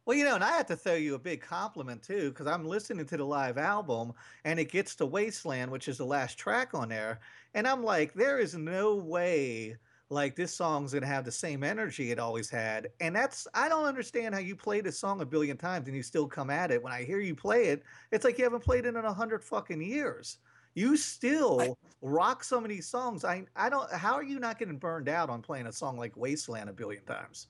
Well, 0.06 0.18
you 0.18 0.26
know, 0.26 0.36
and 0.36 0.44
I 0.44 0.58
have 0.58 0.66
to 0.68 0.76
throw 0.76 0.96
you 0.96 1.14
a 1.14 1.20
big 1.20 1.40
compliment 1.40 2.02
too, 2.02 2.32
because 2.32 2.48
I'm 2.48 2.66
listening 2.66 3.06
to 3.06 3.18
the 3.18 3.24
live 3.24 3.60
album 3.60 4.14
and 4.44 4.60
it 4.60 4.72
gets 4.72 4.96
to 4.96 5.06
Wasteland, 5.06 5.72
which 5.72 5.88
is 5.88 6.00
the 6.00 6.06
last 6.06 6.38
track 6.38 6.74
on 6.74 6.90
there. 6.90 7.20
And 7.54 7.68
I'm 7.68 7.84
like, 7.84 8.14
there 8.14 8.40
is 8.40 8.56
no 8.56 8.96
way 8.96 9.78
like 10.10 10.36
this 10.36 10.52
song's 10.56 10.94
gonna 10.94 11.06
have 11.06 11.26
the 11.26 11.32
same 11.32 11.64
energy 11.64 12.10
it 12.10 12.18
always 12.18 12.50
had. 12.50 12.90
And 13.00 13.16
that's 13.16 13.48
I 13.54 13.70
don't 13.70 13.86
understand 13.86 14.34
how 14.34 14.42
you 14.42 14.56
play 14.56 14.82
this 14.82 15.00
song 15.00 15.22
a 15.22 15.26
billion 15.26 15.58
times 15.58 15.88
and 15.88 15.96
you 15.96 16.02
still 16.02 16.28
come 16.28 16.50
at 16.50 16.72
it. 16.72 16.82
When 16.82 16.92
I 16.92 17.04
hear 17.04 17.20
you 17.20 17.36
play 17.36 17.66
it, 17.66 17.84
it's 18.12 18.26
like 18.26 18.40
you 18.40 18.44
haven't 18.44 18.64
played 18.64 18.86
it 18.86 18.96
in 18.96 19.06
a 19.06 19.14
hundred 19.14 19.44
fucking 19.44 19.82
years. 19.82 20.40
You 20.76 20.96
still 20.98 21.78
rock 22.02 22.44
so 22.44 22.62
many 22.62 22.82
songs. 22.82 23.26
I 23.26 23.46
I 23.56 23.70
don't 23.70 23.92
how 23.92 24.14
are 24.14 24.24
you 24.24 24.40
not 24.40 24.60
getting 24.60 24.78
burned 24.78 25.10
out 25.10 25.30
on 25.30 25.42
playing 25.42 25.68
a 25.68 25.74
song 25.74 25.98
like 25.98 26.16
Wasteland 26.16 26.70
a 26.70 26.74
billion 26.74 27.04
times? 27.04 27.48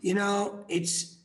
You 0.00 0.14
know, 0.14 0.64
it's 0.68 1.18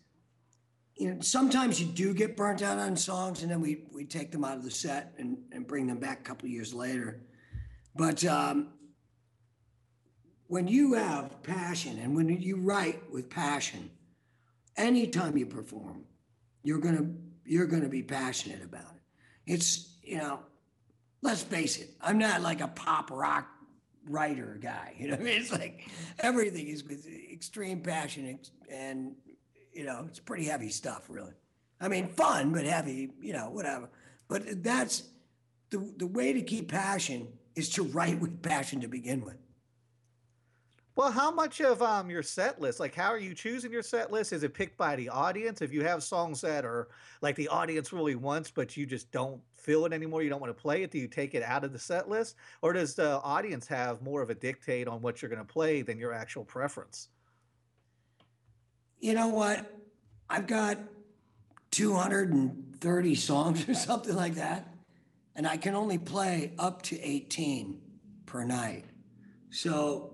you 0.95 1.13
know, 1.13 1.21
sometimes 1.21 1.81
you 1.81 1.87
do 1.87 2.13
get 2.13 2.37
burnt 2.37 2.61
out 2.61 2.77
on 2.77 2.95
songs 2.95 3.41
and 3.41 3.51
then 3.51 3.61
we 3.61 3.83
we 3.91 4.05
take 4.05 4.31
them 4.31 4.43
out 4.43 4.57
of 4.57 4.63
the 4.63 4.71
set 4.71 5.13
and, 5.17 5.37
and 5.51 5.65
bring 5.67 5.87
them 5.87 5.99
back 5.99 6.19
a 6.19 6.23
couple 6.23 6.47
years 6.49 6.73
later. 6.73 7.21
But 7.95 8.23
um, 8.25 8.69
when 10.47 10.67
you 10.67 10.93
have 10.93 11.41
passion 11.43 11.99
and 11.99 12.15
when 12.15 12.29
you 12.29 12.57
write 12.57 13.11
with 13.11 13.29
passion, 13.29 13.89
anytime 14.77 15.37
you 15.37 15.45
perform, 15.45 16.03
you're 16.63 16.79
gonna 16.79 17.07
you're 17.45 17.67
gonna 17.67 17.89
be 17.89 18.03
passionate 18.03 18.63
about 18.63 18.81
it. 18.95 19.53
It's 19.53 19.97
you 20.03 20.17
know, 20.17 20.39
let's 21.23 21.41
face 21.41 21.79
it, 21.79 21.89
I'm 21.99 22.19
not 22.19 22.41
like 22.41 22.61
a 22.61 22.67
pop 22.67 23.09
rock 23.09 23.47
writer 24.07 24.59
guy. 24.61 24.93
You 24.97 25.07
know 25.07 25.15
I 25.15 25.19
mean? 25.19 25.41
It's 25.41 25.51
like 25.51 25.89
everything 26.19 26.67
is 26.67 26.83
with 26.83 27.07
extreme 27.31 27.81
passion 27.81 28.39
and 28.71 29.15
You 29.73 29.85
know, 29.85 30.05
it's 30.07 30.19
pretty 30.19 30.45
heavy 30.45 30.69
stuff, 30.69 31.05
really. 31.09 31.33
I 31.81 31.87
mean, 31.87 32.09
fun, 32.09 32.53
but 32.53 32.65
heavy, 32.65 33.09
you 33.21 33.33
know, 33.33 33.49
whatever. 33.49 33.89
But 34.27 34.63
that's 34.63 35.03
the, 35.71 35.79
the 35.97 36.07
way 36.07 36.33
to 36.33 36.41
keep 36.41 36.69
passion 36.69 37.27
is 37.55 37.69
to 37.69 37.83
write 37.83 38.19
with 38.19 38.41
passion 38.41 38.81
to 38.81 38.87
begin 38.87 39.25
with. 39.25 39.37
Well, 40.95 41.11
how 41.11 41.31
much 41.31 41.59
of 41.59 41.81
um 41.81 42.09
your 42.09 42.21
set 42.21 42.61
list, 42.61 42.79
like 42.79 42.93
how 42.93 43.09
are 43.09 43.19
you 43.19 43.33
choosing 43.33 43.71
your 43.71 43.81
set 43.81 44.11
list? 44.11 44.31
Is 44.31 44.43
it 44.43 44.53
picked 44.53 44.77
by 44.77 44.95
the 44.95 45.09
audience? 45.09 45.61
If 45.61 45.73
you 45.73 45.83
have 45.83 46.03
songs 46.03 46.41
that 46.41 46.65
are 46.65 46.89
like 47.21 47.35
the 47.35 47.47
audience 47.47 47.91
really 47.91 48.15
wants, 48.15 48.51
but 48.51 48.77
you 48.77 48.85
just 48.85 49.11
don't 49.11 49.41
feel 49.55 49.85
it 49.85 49.93
anymore, 49.93 50.21
you 50.21 50.29
don't 50.29 50.41
want 50.41 50.55
to 50.55 50.61
play 50.61 50.83
it, 50.83 50.91
do 50.91 50.99
you 50.99 51.07
take 51.07 51.33
it 51.33 51.41
out 51.41 51.63
of 51.63 51.73
the 51.73 51.79
set 51.79 52.09
list? 52.09 52.35
Or 52.61 52.73
does 52.73 52.93
the 52.93 53.19
audience 53.21 53.67
have 53.67 54.01
more 54.03 54.21
of 54.21 54.29
a 54.29 54.35
dictate 54.35 54.87
on 54.87 55.01
what 55.01 55.21
you're 55.21 55.29
going 55.29 55.45
to 55.45 55.51
play 55.51 55.81
than 55.81 55.97
your 55.97 56.13
actual 56.13 56.43
preference? 56.43 57.07
You 58.99 59.13
know 59.13 59.29
what? 59.29 59.73
I've 60.29 60.47
got 60.47 60.77
230 61.71 63.15
songs 63.15 63.67
or 63.67 63.73
something 63.73 64.15
like 64.15 64.35
that, 64.35 64.73
and 65.35 65.47
I 65.47 65.57
can 65.57 65.73
only 65.73 65.97
play 65.97 66.53
up 66.59 66.83
to 66.83 67.01
18 67.01 67.81
per 68.25 68.43
night. 68.43 68.85
So 69.49 70.12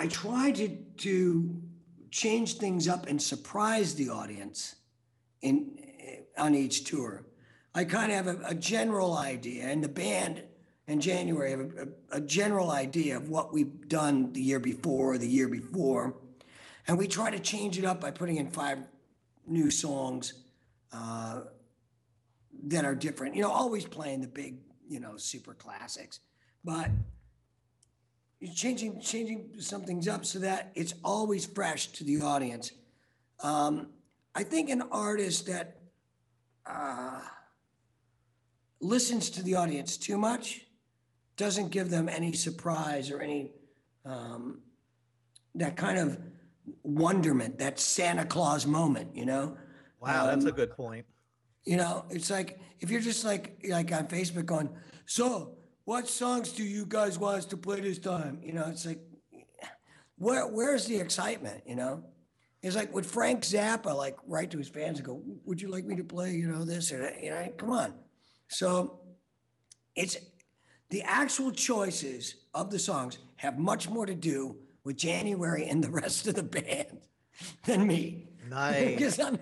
I 0.00 0.06
try 0.06 0.50
to, 0.52 0.68
to 0.68 1.62
change 2.10 2.54
things 2.54 2.88
up 2.88 3.06
and 3.06 3.20
surprise 3.20 3.94
the 3.96 4.08
audience 4.08 4.76
in 5.42 5.78
on 6.38 6.54
each 6.54 6.84
tour. 6.84 7.26
I 7.74 7.84
kind 7.84 8.10
of 8.10 8.24
have 8.24 8.26
a, 8.26 8.46
a 8.46 8.54
general 8.54 9.18
idea, 9.18 9.64
and 9.64 9.84
the 9.84 9.90
band 9.90 10.42
in 10.86 11.02
January 11.02 11.50
have 11.50 11.60
a, 11.60 11.88
a, 12.14 12.16
a 12.16 12.20
general 12.22 12.70
idea 12.70 13.18
of 13.18 13.28
what 13.28 13.52
we've 13.52 13.88
done 13.88 14.32
the 14.32 14.40
year 14.40 14.58
before, 14.58 15.12
or 15.12 15.18
the 15.18 15.28
year 15.28 15.48
before, 15.48 16.16
and 16.88 16.96
we 16.96 17.06
try 17.06 17.30
to 17.30 17.38
change 17.38 17.76
it 17.76 17.84
up 17.84 18.00
by 18.00 18.10
putting 18.10 18.36
in 18.36 18.50
five 18.50 18.78
new 19.46 19.70
songs 19.70 20.32
uh, 20.94 21.42
that 22.68 22.86
are 22.86 22.94
different. 22.94 23.36
You 23.36 23.42
know, 23.42 23.52
always 23.52 23.84
playing 23.84 24.22
the 24.22 24.28
big, 24.28 24.60
you 24.88 24.98
know, 24.98 25.18
super 25.18 25.52
classics, 25.52 26.20
but 26.64 26.88
changing 28.48 29.00
changing 29.00 29.50
some 29.58 29.82
things 29.82 30.08
up 30.08 30.24
so 30.24 30.38
that 30.38 30.72
it's 30.74 30.94
always 31.04 31.44
fresh 31.46 31.88
to 31.88 32.04
the 32.04 32.22
audience. 32.22 32.72
Um, 33.42 33.88
I 34.34 34.42
think 34.44 34.70
an 34.70 34.82
artist 34.90 35.46
that 35.46 35.80
uh, 36.66 37.20
listens 38.80 39.30
to 39.30 39.42
the 39.42 39.56
audience 39.56 39.96
too 39.96 40.16
much 40.16 40.66
doesn't 41.36 41.70
give 41.70 41.90
them 41.90 42.08
any 42.08 42.32
surprise 42.32 43.10
or 43.10 43.20
any 43.20 43.52
um, 44.04 44.60
that 45.54 45.76
kind 45.76 45.98
of 45.98 46.18
wonderment, 46.82 47.58
that 47.58 47.78
Santa 47.78 48.24
Claus 48.24 48.66
moment, 48.66 49.14
you 49.14 49.26
know. 49.26 49.56
Wow, 50.00 50.26
that's 50.26 50.44
a 50.44 50.52
good 50.52 50.70
point. 50.70 51.04
You 51.64 51.76
know, 51.76 52.06
it's 52.08 52.30
like 52.30 52.58
if 52.80 52.90
you're 52.90 53.00
just 53.00 53.24
like 53.24 53.62
like 53.68 53.92
on 53.92 54.06
Facebook 54.06 54.46
going, 54.46 54.70
so 55.04 55.56
what 55.90 56.08
songs 56.08 56.52
do 56.52 56.62
you 56.62 56.86
guys 56.86 57.18
want 57.18 57.38
us 57.38 57.46
to 57.46 57.56
play 57.56 57.80
this 57.80 57.98
time? 57.98 58.38
You 58.44 58.52
know, 58.52 58.66
it's 58.68 58.86
like, 58.86 59.00
where 60.18 60.46
where's 60.46 60.86
the 60.86 60.96
excitement? 60.96 61.64
You 61.66 61.74
know, 61.74 62.04
it's 62.62 62.76
like 62.76 62.94
with 62.94 63.06
Frank 63.06 63.42
Zappa, 63.42 63.92
like 63.96 64.16
write 64.24 64.52
to 64.52 64.58
his 64.58 64.68
fans 64.68 64.98
and 64.98 65.06
go, 65.08 65.20
"Would 65.46 65.60
you 65.60 65.66
like 65.66 65.84
me 65.84 65.96
to 65.96 66.04
play, 66.04 66.30
you 66.30 66.46
know, 66.46 66.64
this 66.64 66.92
or 66.92 66.98
that?" 66.98 67.20
You 67.20 67.30
know, 67.30 67.52
come 67.58 67.70
on. 67.72 67.94
So, 68.46 69.00
it's 69.96 70.16
the 70.90 71.02
actual 71.02 71.50
choices 71.50 72.36
of 72.54 72.70
the 72.70 72.78
songs 72.78 73.18
have 73.34 73.58
much 73.58 73.88
more 73.88 74.06
to 74.06 74.14
do 74.14 74.58
with 74.84 74.96
January 74.96 75.66
and 75.66 75.82
the 75.82 75.90
rest 75.90 76.28
of 76.28 76.36
the 76.36 76.44
band 76.44 77.00
than 77.64 77.84
me. 77.84 78.28
Nice. 78.48 78.90
because 78.94 79.18
I'm, 79.18 79.40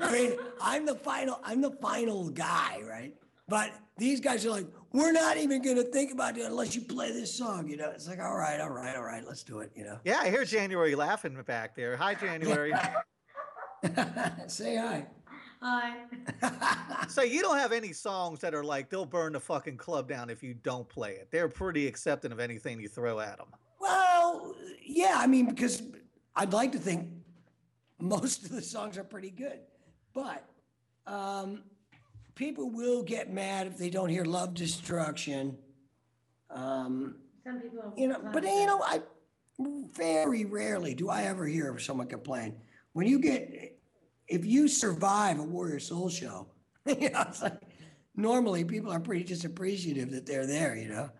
I 0.00 0.10
mean, 0.10 0.32
I'm 0.60 0.84
the 0.84 0.96
final, 0.96 1.38
I'm 1.44 1.60
the 1.60 1.76
final 1.80 2.28
guy, 2.30 2.82
right? 2.84 3.14
But 3.46 3.70
these 3.98 4.20
guys 4.20 4.44
are 4.44 4.50
like, 4.50 4.66
we're 4.92 5.12
not 5.12 5.36
even 5.36 5.62
going 5.62 5.76
to 5.76 5.84
think 5.84 6.12
about 6.12 6.36
it 6.36 6.44
unless 6.44 6.74
you 6.74 6.82
play 6.82 7.12
this 7.12 7.32
song. 7.32 7.68
You 7.68 7.76
know, 7.76 7.90
it's 7.90 8.08
like, 8.08 8.20
all 8.20 8.36
right, 8.36 8.60
all 8.60 8.70
right, 8.70 8.96
all 8.96 9.02
right, 9.02 9.24
let's 9.26 9.42
do 9.42 9.60
it. 9.60 9.70
You 9.74 9.84
know. 9.84 9.98
Yeah, 10.04 10.20
I 10.20 10.30
hear 10.30 10.44
January 10.44 10.94
laughing 10.94 11.36
back 11.46 11.74
there. 11.74 11.96
Hi, 11.96 12.14
January. 12.14 12.72
Say 14.46 14.76
hi. 14.76 15.06
Hi. 15.62 15.96
so 17.08 17.22
you 17.22 17.40
don't 17.40 17.58
have 17.58 17.72
any 17.72 17.92
songs 17.92 18.40
that 18.40 18.54
are 18.54 18.64
like 18.64 18.90
they'll 18.90 19.06
burn 19.06 19.32
the 19.32 19.40
fucking 19.40 19.76
club 19.76 20.08
down 20.08 20.30
if 20.30 20.42
you 20.42 20.54
don't 20.54 20.88
play 20.88 21.12
it. 21.12 21.28
They're 21.30 21.48
pretty 21.48 21.86
accepting 21.86 22.32
of 22.32 22.40
anything 22.40 22.80
you 22.80 22.88
throw 22.88 23.20
at 23.20 23.38
them. 23.38 23.48
Well, 23.80 24.54
yeah, 24.84 25.14
I 25.16 25.26
mean, 25.26 25.46
because 25.48 25.82
I'd 26.34 26.52
like 26.52 26.72
to 26.72 26.78
think 26.78 27.08
most 27.98 28.44
of 28.44 28.50
the 28.50 28.62
songs 28.62 28.98
are 28.98 29.04
pretty 29.04 29.30
good, 29.30 29.60
but 30.12 30.44
um, 31.06 31.62
people 32.36 32.70
will 32.70 33.02
get 33.02 33.32
mad 33.32 33.66
if 33.66 33.76
they 33.76 33.90
don't 33.90 34.08
hear 34.08 34.24
"Love 34.24 34.54
Destruction." 34.54 35.58
Um, 36.50 37.16
Some 37.44 37.60
people. 37.60 37.92
you 37.96 38.06
know, 38.06 38.20
but 38.32 38.44
you 38.44 38.66
know, 38.66 38.80
I 38.84 39.02
very 39.92 40.44
rarely 40.44 40.94
do 40.94 41.08
I 41.08 41.24
ever 41.24 41.46
hear 41.46 41.68
of 41.70 41.82
someone 41.82 42.06
complain. 42.06 42.54
When 42.92 43.08
you 43.08 43.18
get, 43.18 43.76
if 44.28 44.46
you 44.46 44.68
survive 44.68 45.40
a 45.40 45.42
Warrior 45.42 45.80
Soul 45.80 46.08
show, 46.08 46.46
you 46.86 47.10
know, 47.10 47.24
it's 47.28 47.42
like 47.42 47.60
normally 48.14 48.64
people 48.64 48.92
are 48.92 49.00
pretty 49.00 49.24
just 49.24 49.44
appreciative 49.44 50.12
that 50.12 50.26
they're 50.26 50.46
there. 50.46 50.76
You 50.76 50.88
know. 50.90 51.10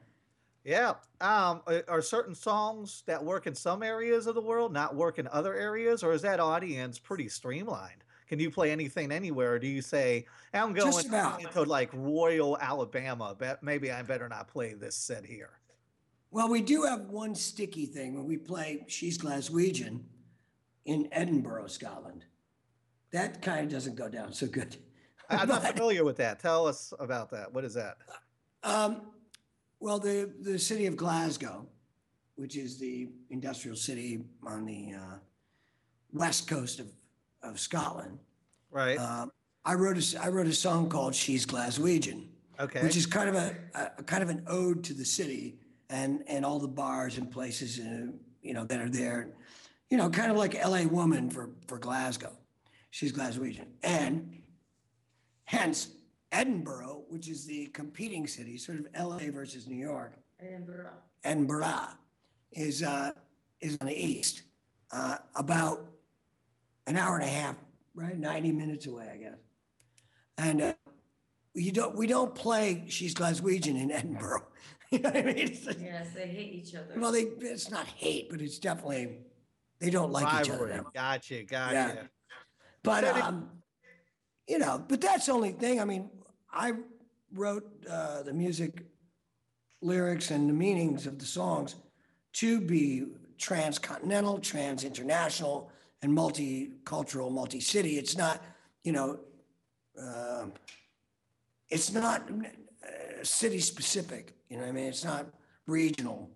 Yeah. 0.64 0.90
Um, 1.20 1.62
are- 1.66 1.84
are 1.88 2.02
certain 2.02 2.34
songs 2.34 3.02
that 3.06 3.24
work 3.24 3.46
in 3.46 3.54
some 3.54 3.82
areas 3.82 4.26
of 4.26 4.34
the 4.34 4.40
world 4.42 4.72
not 4.72 4.94
work 4.96 5.18
in 5.18 5.28
other 5.28 5.54
areas, 5.54 6.02
or 6.02 6.12
is 6.12 6.22
that 6.22 6.40
audience 6.40 6.98
pretty 6.98 7.28
streamlined? 7.28 8.02
Can 8.28 8.40
you 8.40 8.50
play 8.50 8.72
anything 8.72 9.12
anywhere, 9.12 9.52
or 9.52 9.58
do 9.58 9.66
you 9.66 9.82
say, 9.82 10.26
"I'm 10.52 10.72
going 10.72 11.06
into 11.40 11.62
like 11.62 11.90
Royal 11.92 12.58
Alabama, 12.58 13.36
but 13.38 13.62
maybe 13.62 13.92
I 13.92 14.02
better 14.02 14.28
not 14.28 14.48
play 14.48 14.74
this 14.74 14.96
set 14.96 15.24
here"? 15.24 15.50
Well, 16.30 16.48
we 16.48 16.60
do 16.60 16.82
have 16.82 17.08
one 17.08 17.34
sticky 17.34 17.86
thing 17.86 18.14
when 18.14 18.26
we 18.26 18.36
play 18.36 18.84
She's 18.88 19.16
Glaswegian 19.16 20.00
in 20.84 21.08
Edinburgh, 21.12 21.68
Scotland. 21.68 22.24
That 23.12 23.40
kind 23.42 23.66
of 23.66 23.72
doesn't 23.72 23.94
go 23.94 24.08
down 24.08 24.32
so 24.32 24.46
good. 24.46 24.76
I'm 25.30 25.48
not 25.48 25.62
familiar 25.74 26.04
with 26.04 26.16
that. 26.16 26.40
Tell 26.40 26.66
us 26.66 26.92
about 26.98 27.30
that. 27.30 27.52
What 27.52 27.64
is 27.64 27.74
that? 27.74 27.98
um, 28.62 29.02
well, 29.78 29.98
the, 29.98 30.32
the 30.40 30.58
city 30.58 30.86
of 30.86 30.96
Glasgow, 30.96 31.66
which 32.36 32.56
is 32.56 32.78
the 32.78 33.08
industrial 33.30 33.76
city 33.76 34.24
on 34.46 34.64
the 34.64 34.94
uh, 34.94 35.16
west 36.12 36.48
coast 36.48 36.80
of, 36.80 36.86
of 37.48 37.58
Scotland, 37.60 38.18
Right. 38.70 38.98
um, 38.98 39.30
I 39.64 39.74
wrote 39.74 39.96
a, 39.96 40.00
s- 40.00 40.14
I 40.16 40.28
wrote 40.28 40.46
a 40.46 40.52
song 40.54 40.88
called 40.88 41.14
She's 41.14 41.46
Glaswegian. 41.46 42.26
okay. 42.60 42.82
which 42.82 42.96
is 42.96 43.06
kind 43.06 43.28
of 43.28 43.34
a, 43.34 43.56
a 43.98 44.02
kind 44.04 44.22
of 44.22 44.28
an 44.30 44.42
ode 44.46 44.84
to 44.84 44.94
the 44.94 45.04
city 45.04 45.58
and 45.90 46.22
and 46.26 46.44
all 46.44 46.58
the 46.58 46.68
bars 46.68 47.16
and 47.18 47.30
places 47.30 47.78
uh, 47.78 48.06
you 48.42 48.52
know 48.54 48.64
that 48.64 48.80
are 48.80 48.88
there, 48.88 49.28
you 49.90 49.96
know, 49.96 50.08
kind 50.10 50.30
of 50.30 50.36
like 50.36 50.54
L.A. 50.54 50.86
Woman 50.86 51.30
for 51.30 51.50
for 51.68 51.78
Glasgow. 51.78 52.32
She's 52.90 53.12
Glaswegian, 53.12 53.66
and 53.82 54.42
hence 55.44 55.88
Edinburgh, 56.32 57.04
which 57.08 57.28
is 57.28 57.44
the 57.46 57.66
competing 57.68 58.26
city, 58.26 58.56
sort 58.58 58.78
of 58.78 58.86
L.A. 58.94 59.30
versus 59.30 59.66
New 59.66 59.76
York. 59.76 60.12
Edinburgh. 60.40 60.90
Edinburgh 61.24 61.88
is 62.52 62.82
uh, 62.82 63.10
is 63.60 63.76
on 63.80 63.86
the 63.88 63.94
east, 63.96 64.42
uh, 64.92 65.16
about 65.34 65.86
an 66.86 66.96
hour 66.96 67.16
and 67.16 67.24
a 67.24 67.28
half, 67.32 67.56
right, 67.94 68.18
ninety 68.18 68.52
minutes 68.52 68.86
away, 68.86 69.10
I 69.12 69.16
guess. 69.16 69.38
And 70.38 70.62
uh, 70.62 70.72
you 71.54 71.72
don't 71.72 71.96
we 71.96 72.06
don't 72.06 72.34
play 72.34 72.84
She's 72.88 73.14
Glaswegian 73.14 73.80
in 73.80 73.90
Edinburgh. 73.90 74.46
you 74.90 74.98
know 75.00 75.10
what 75.10 75.16
I 75.18 75.22
mean? 75.22 75.38
It's 75.38 75.64
Yes, 75.80 76.08
they 76.14 76.26
hate 76.28 76.52
each 76.54 76.74
other. 76.74 76.94
well, 76.96 77.12
they 77.12 77.22
it's 77.40 77.70
not 77.70 77.86
hate, 77.86 78.30
but 78.30 78.40
it's 78.40 78.58
definitely 78.58 79.18
they 79.80 79.90
don't 79.90 80.12
like 80.12 80.26
each 80.42 80.50
other. 80.50 80.66
Rivalry. 80.66 80.90
Gotcha. 80.94 81.42
Gotcha. 81.42 81.72
Yeah. 81.74 81.94
But 82.82 83.04
So 83.04 83.14
did- 83.14 83.22
um, 83.22 83.50
you 84.48 84.58
know, 84.58 84.82
but 84.86 85.00
that's 85.00 85.26
the 85.26 85.32
only 85.32 85.52
thing. 85.52 85.80
I 85.80 85.84
mean, 85.84 86.08
I 86.52 86.74
wrote 87.32 87.64
uh, 87.90 88.22
the 88.22 88.32
music, 88.32 88.84
lyrics, 89.82 90.30
and 90.30 90.48
the 90.48 90.54
meanings 90.54 91.04
of 91.06 91.18
the 91.18 91.24
songs 91.24 91.74
to 92.34 92.60
be 92.60 93.06
transcontinental, 93.38 94.38
trans-international, 94.38 95.68
and 96.02 96.16
multicultural, 96.16 97.30
multi-city. 97.32 97.98
It's 97.98 98.16
not, 98.16 98.42
you 98.84 98.92
know, 98.92 99.20
um 99.98 100.52
it's 101.68 101.92
not 101.92 102.30
uh, 102.30 103.24
city-specific. 103.24 104.34
You 104.48 104.58
know 104.58 104.64
I 104.64 104.72
mean? 104.72 104.86
It's 104.86 105.04
not 105.04 105.26
regional. 105.66 106.30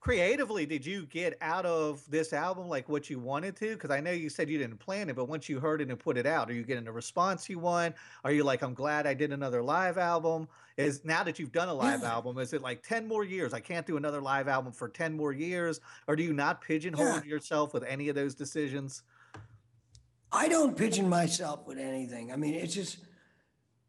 Creatively 0.00 0.64
did 0.64 0.84
you 0.84 1.04
get 1.06 1.36
out 1.42 1.66
of 1.66 2.02
this 2.08 2.32
album 2.32 2.68
like 2.68 2.88
what 2.88 3.10
you 3.10 3.18
wanted 3.18 3.54
to 3.54 3.74
because 3.74 3.90
i 3.90 4.00
know 4.00 4.10
you 4.10 4.30
said 4.30 4.48
you 4.48 4.56
didn't 4.56 4.78
plan 4.78 5.10
it 5.10 5.14
but 5.16 5.26
once 5.26 5.46
you 5.46 5.60
heard 5.60 5.82
it 5.82 5.90
and 5.90 5.98
put 5.98 6.16
it 6.16 6.24
out 6.26 6.48
are 6.50 6.54
you 6.54 6.62
getting 6.64 6.84
the 6.84 6.92
response 6.92 7.50
you 7.50 7.58
want 7.58 7.94
are 8.24 8.32
you 8.32 8.42
like 8.42 8.62
i'm 8.62 8.72
glad 8.72 9.06
i 9.06 9.12
did 9.12 9.30
another 9.30 9.62
live 9.62 9.98
album 9.98 10.48
is 10.78 11.04
now 11.04 11.22
that 11.22 11.38
you've 11.38 11.52
done 11.52 11.68
a 11.68 11.74
live 11.74 12.00
Yeah. 12.00 12.12
album 12.14 12.38
is 12.38 12.54
it 12.54 12.62
like 12.62 12.82
10 12.82 13.06
more 13.06 13.24
years 13.24 13.52
i 13.52 13.60
can't 13.60 13.86
do 13.86 13.98
another 13.98 14.22
live 14.22 14.48
album 14.48 14.72
for 14.72 14.88
10 14.88 15.14
more 15.14 15.32
years 15.34 15.80
or 16.08 16.16
do 16.16 16.22
you 16.22 16.32
not 16.32 16.62
pigeonhole 16.62 17.04
Yeah. 17.04 17.22
yourself 17.24 17.74
with 17.74 17.84
any 17.84 18.08
of 18.08 18.14
those 18.14 18.34
decisions 18.34 19.02
I 20.32 20.46
don't 20.48 20.76
pigeon 20.76 21.08
myself 21.08 21.66
with 21.66 21.76
anything. 21.76 22.30
I 22.32 22.36
mean, 22.36 22.54
it's 22.54 22.72
just 22.72 22.98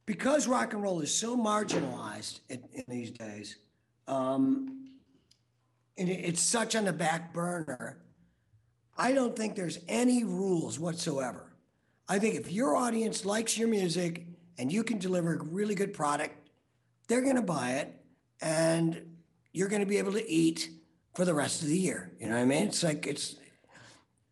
because 0.08 0.48
rock 0.48 0.74
and 0.74 0.82
roll 0.82 1.00
is 1.02 1.14
so 1.14 1.38
marginalized 1.38 2.40
in, 2.50 2.64
in 2.74 2.84
these 2.88 3.12
days, 3.12 3.58
um, 4.08 4.81
it- 6.08 6.26
it's 6.26 6.42
such 6.42 6.76
on 6.76 6.86
the 6.86 6.94
back 6.94 7.34
burner. 7.34 7.98
I 8.98 9.14
don't 9.14 9.36
think 9.36 9.56
there's 9.56 9.80
any 9.88 10.24
rules 10.24 10.80
whatsoever. 10.80 11.52
I 12.08 12.20
think 12.20 12.36
if 12.36 12.52
your 12.52 12.76
audience 12.76 13.26
likes 13.26 13.58
your 13.58 13.68
music 13.68 14.28
and 14.58 14.72
you 14.72 14.84
can 14.84 14.98
deliver 14.98 15.34
a 15.36 15.44
really 15.44 15.76
good 15.76 15.94
product, 15.94 16.36
they're 17.08 17.22
going 17.22 17.36
to 17.36 17.42
buy 17.42 17.74
it 17.74 18.04
and 18.42 19.18
you're 19.54 19.70
going 19.70 19.82
to 19.82 19.88
be 19.88 19.98
able 19.98 20.14
to 20.14 20.30
eat 20.30 20.70
for 21.16 21.26
the 21.26 21.34
rest 21.34 21.62
of 21.62 21.68
the 21.68 21.78
year. 21.78 22.12
You 22.20 22.28
know 22.28 22.36
what 22.36 22.42
I 22.42 22.46
mean? 22.46 22.68
It's 22.68 22.84
like 22.84 23.08
it's 23.08 23.36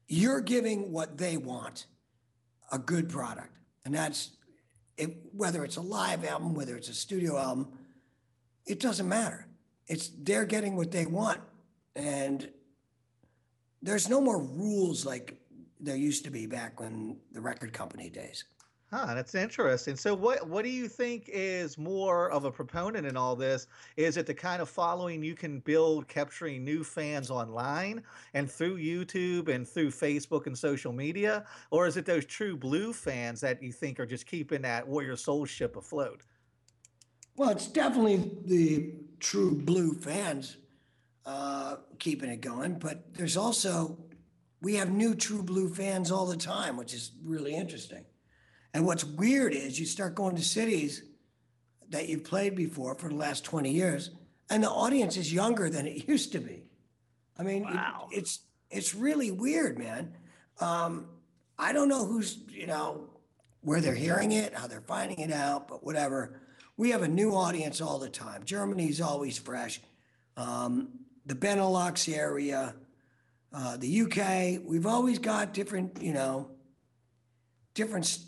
you're 0.08 0.42
giving 0.42 0.92
what 0.92 1.18
they 1.18 1.38
want 1.38 1.86
a 2.72 2.80
good 2.80 3.10
product. 3.10 3.54
And 3.86 3.94
that's 3.94 4.32
it, 4.98 5.18
whether 5.34 5.64
it's 5.64 5.78
a 5.78 5.82
live 5.82 6.26
album, 6.26 6.54
whether 6.54 6.76
it's 6.76 6.90
a 6.90 6.94
studio 6.94 7.38
album, 7.38 7.72
it 8.66 8.80
doesn't 8.80 9.08
matter. 9.08 9.48
It's 9.88 10.10
they're 10.10 10.46
getting 10.46 10.76
what 10.76 10.92
they 10.92 11.06
want. 11.06 11.42
And 12.00 12.50
there's 13.82 14.08
no 14.08 14.22
more 14.22 14.42
rules 14.42 15.06
like 15.06 15.38
there 15.82 15.98
used 15.98 16.24
to 16.24 16.32
be 16.32 16.46
back 16.46 16.80
when 16.80 17.18
the 17.34 17.42
record 17.42 17.74
company 17.74 18.10
days. 18.10 18.46
Huh, 18.90 19.14
that's 19.14 19.36
interesting. 19.36 19.98
So 19.98 20.16
what 20.16 20.48
what 20.48 20.64
do 20.64 20.70
you 20.72 20.88
think 20.88 21.26
is 21.28 21.78
more 21.78 22.32
of 22.32 22.46
a 22.46 22.52
proponent 22.52 23.06
in 23.06 23.18
all 23.18 23.36
this? 23.36 23.68
Is 23.98 24.16
it 24.16 24.26
the 24.26 24.34
kind 24.34 24.62
of 24.62 24.70
following 24.70 25.22
you 25.22 25.36
can 25.36 25.60
build 25.60 26.08
capturing 26.08 26.64
new 26.64 26.86
fans 26.86 27.30
online 27.30 28.02
and 28.34 28.50
through 28.50 28.78
YouTube 28.78 29.50
and 29.50 29.68
through 29.68 29.92
Facebook 29.92 30.48
and 30.48 30.58
social 30.58 30.94
media? 30.94 31.46
Or 31.70 31.86
is 31.86 31.98
it 31.98 32.06
those 32.06 32.26
true 32.26 32.56
blue 32.56 32.94
fans 32.94 33.42
that 33.42 33.62
you 33.62 33.74
think 33.74 34.00
are 34.00 34.08
just 34.08 34.26
keeping 34.26 34.62
that 34.62 34.88
Warrior 34.88 35.18
Soul 35.18 35.46
ship 35.46 35.76
afloat? 35.76 36.22
Well, 37.36 37.50
it's 37.50 37.68
definitely 37.68 38.32
the 38.46 38.94
true 39.20 39.54
blue 39.54 39.94
fans 39.94 40.58
uh, 41.26 41.78
keeping 42.00 42.30
it 42.30 42.42
going, 42.42 42.80
but 42.80 43.14
there's 43.14 43.38
also 43.38 43.98
we 44.62 44.76
have 44.76 44.92
new 44.92 45.16
true 45.16 45.42
blue 45.44 45.70
fans 45.74 46.12
all 46.12 46.26
the 46.26 46.36
time, 46.38 46.76
which 46.78 46.94
is 46.94 47.12
really 47.24 47.56
interesting. 47.56 48.06
And 48.74 48.86
what's 48.86 49.04
weird 49.04 49.54
is 49.54 49.80
you 49.80 49.86
start 49.86 50.16
going 50.16 50.36
to 50.36 50.44
cities 50.44 51.04
that 51.90 52.08
you've 52.10 52.24
played 52.24 52.56
before 52.56 52.94
for 52.96 53.10
the 53.10 53.16
last 53.16 53.44
20 53.46 53.72
years, 53.72 54.12
and 54.50 54.64
the 54.64 54.70
audience 54.70 55.18
is 55.18 55.34
younger 55.34 55.70
than 55.70 55.88
it 55.88 56.08
used 56.08 56.32
to 56.34 56.40
be. 56.40 56.64
I 57.38 57.44
mean, 57.44 57.64
it- 57.64 57.70
it's 58.12 58.40
it's 58.70 58.94
really 58.94 59.32
weird, 59.32 59.80
man. 59.80 60.14
Um, 60.60 61.08
I 61.58 61.74
don't 61.74 61.90
know 61.90 62.06
who's 62.06 62.38
you 62.50 62.68
know 62.68 63.10
where 63.62 63.82
they're 63.82 63.96
hearing 63.96 64.32
it, 64.32 64.54
how 64.54 64.68
they're 64.68 64.82
finding 64.82 65.20
it 65.20 65.32
out, 65.32 65.68
but 65.68 65.84
whatever. 65.84 66.42
We 66.78 66.92
have 66.92 67.02
a 67.02 67.08
new 67.10 67.32
audience 67.36 67.82
all 67.82 68.00
the 68.00 68.10
time. 68.10 68.44
Germany's 68.46 69.02
always 69.02 69.38
fresh. 69.38 69.82
Um, 70.38 70.90
the 71.30 71.36
Benelux 71.36 72.14
area, 72.14 72.74
uh, 73.54 73.78
the 73.78 74.02
UK, 74.02 74.62
we've 74.66 74.88
always 74.88 75.20
got 75.20 75.54
different, 75.54 76.02
you 76.02 76.12
know, 76.12 76.50
different. 77.76 78.20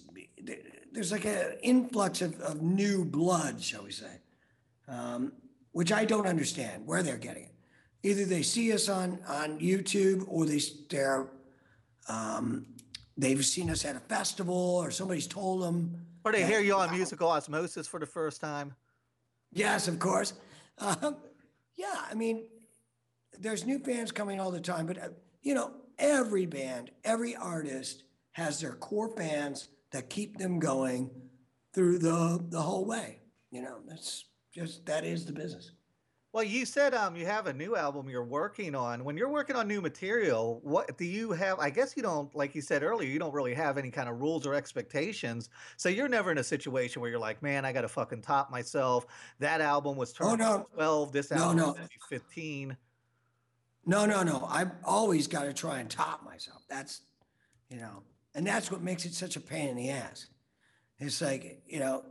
There's 0.92 1.12
like 1.12 1.26
an 1.26 1.58
influx 1.64 2.22
of, 2.22 2.40
of 2.42 2.62
new 2.62 3.04
blood, 3.04 3.60
shall 3.62 3.84
we 3.84 3.92
say, 3.92 4.22
um, 4.88 5.34
which 5.72 5.92
I 5.92 6.06
don't 6.06 6.28
understand 6.28 6.86
where 6.86 7.02
they're 7.02 7.18
getting 7.18 7.46
it. 7.46 7.56
Either 8.04 8.24
they 8.24 8.44
see 8.44 8.72
us 8.72 8.88
on 8.88 9.20
on 9.28 9.60
YouTube 9.60 10.24
or 10.28 10.46
they 10.46 10.62
they're 10.90 11.28
um, 12.08 12.68
they've 13.18 13.44
seen 13.44 13.72
us 13.72 13.84
at 13.84 13.96
a 13.96 14.00
festival 14.00 14.78
or 14.84 14.92
somebody's 14.92 15.28
told 15.28 15.64
them. 15.64 16.06
Or 16.24 16.32
they 16.32 16.42
that- 16.42 16.50
hear 16.50 16.60
you 16.60 16.76
on 16.76 16.92
musical 16.92 17.30
osmosis 17.30 17.88
for 17.88 18.00
the 18.00 18.06
first 18.06 18.42
time? 18.42 18.76
Yes, 19.52 19.88
of 19.88 19.98
course. 19.98 20.34
Um, 20.78 21.18
yeah, 21.76 22.06
I 22.10 22.14
mean, 22.14 22.46
there's 23.42 23.66
new 23.66 23.80
fans 23.80 24.12
coming 24.12 24.40
all 24.40 24.52
the 24.52 24.62
time, 24.62 24.86
but 24.86 24.98
uh, 24.98 25.10
you 25.42 25.54
know, 25.54 25.72
every 26.00 26.46
band, 26.46 26.92
every 27.04 27.36
artist 27.36 28.04
has 28.34 28.60
their 28.62 28.74
core 28.74 29.16
fans 29.16 29.70
that 29.92 30.10
keep 30.10 30.38
them 30.38 30.60
going 30.60 31.10
through 31.74 32.00
the 32.00 32.40
the 32.50 32.62
whole 32.62 32.86
way. 32.86 33.20
You 33.52 33.62
know, 33.62 33.80
that's 33.88 34.26
just 34.54 34.86
that 34.86 35.04
is 35.04 35.26
the 35.26 35.34
business. 35.34 35.72
Well, 36.34 36.46
you 36.46 36.66
said 36.66 36.94
um 36.94 37.18
you 37.18 37.26
have 37.26 37.48
a 37.48 37.54
new 37.54 37.76
album 37.76 38.08
you're 38.10 38.24
working 38.24 38.74
on. 38.74 39.04
When 39.04 39.18
you're 39.18 39.28
working 39.30 39.58
on 39.58 39.68
new 39.68 39.82
material, 39.82 40.62
what 40.64 40.98
do 40.98 41.04
you 41.04 41.32
have? 41.34 41.60
I 41.60 41.70
guess 41.70 41.98
you 41.98 42.04
don't, 42.04 42.34
like 42.34 42.56
you 42.56 42.62
said 42.62 42.84
earlier, 42.84 43.10
you 43.10 43.20
don't 43.20 43.34
really 43.34 43.54
have 43.54 43.78
any 43.78 43.92
kind 43.92 44.08
of 44.08 44.22
rules 44.22 44.48
or 44.48 44.54
expectations. 44.54 45.50
So 45.76 45.90
you're 45.90 46.08
never 46.08 46.32
in 46.32 46.38
a 46.38 46.44
situation 46.44 47.02
where 47.02 47.12
you're 47.12 47.20
like, 47.20 47.42
man, 47.42 47.66
I 47.66 47.74
got 47.74 47.82
to 47.82 47.90
fucking 47.90 48.22
top 48.22 48.50
myself. 48.50 49.06
That 49.40 49.60
album 49.60 49.98
was 49.98 50.14
Oh, 50.22 50.36
no. 50.36 50.68
12. 50.74 51.12
This 51.12 51.32
No, 51.32 51.38
album 51.38 51.58
no. 51.58 51.68
was 51.74 51.90
15. 52.08 52.78
No, 53.86 54.06
no, 54.06 54.24
no. 54.24 54.48
I've 54.50 54.72
always 54.84 55.28
got 55.28 55.44
to 55.44 55.54
try 55.54 55.80
and 55.80 55.90
top 55.90 56.24
myself. 56.24 56.64
That's, 56.70 57.02
you 57.70 57.78
know, 57.78 58.04
and 58.36 58.46
that's 58.46 58.72
what 58.72 58.82
makes 58.82 59.06
it 59.06 59.14
such 59.14 59.36
a 59.36 59.40
pain 59.40 59.70
in 59.70 59.76
the 59.76 59.90
ass. 59.90 60.28
It's 61.00 61.22
like, 61.22 61.64
you 61.68 61.80
know, 61.80 62.04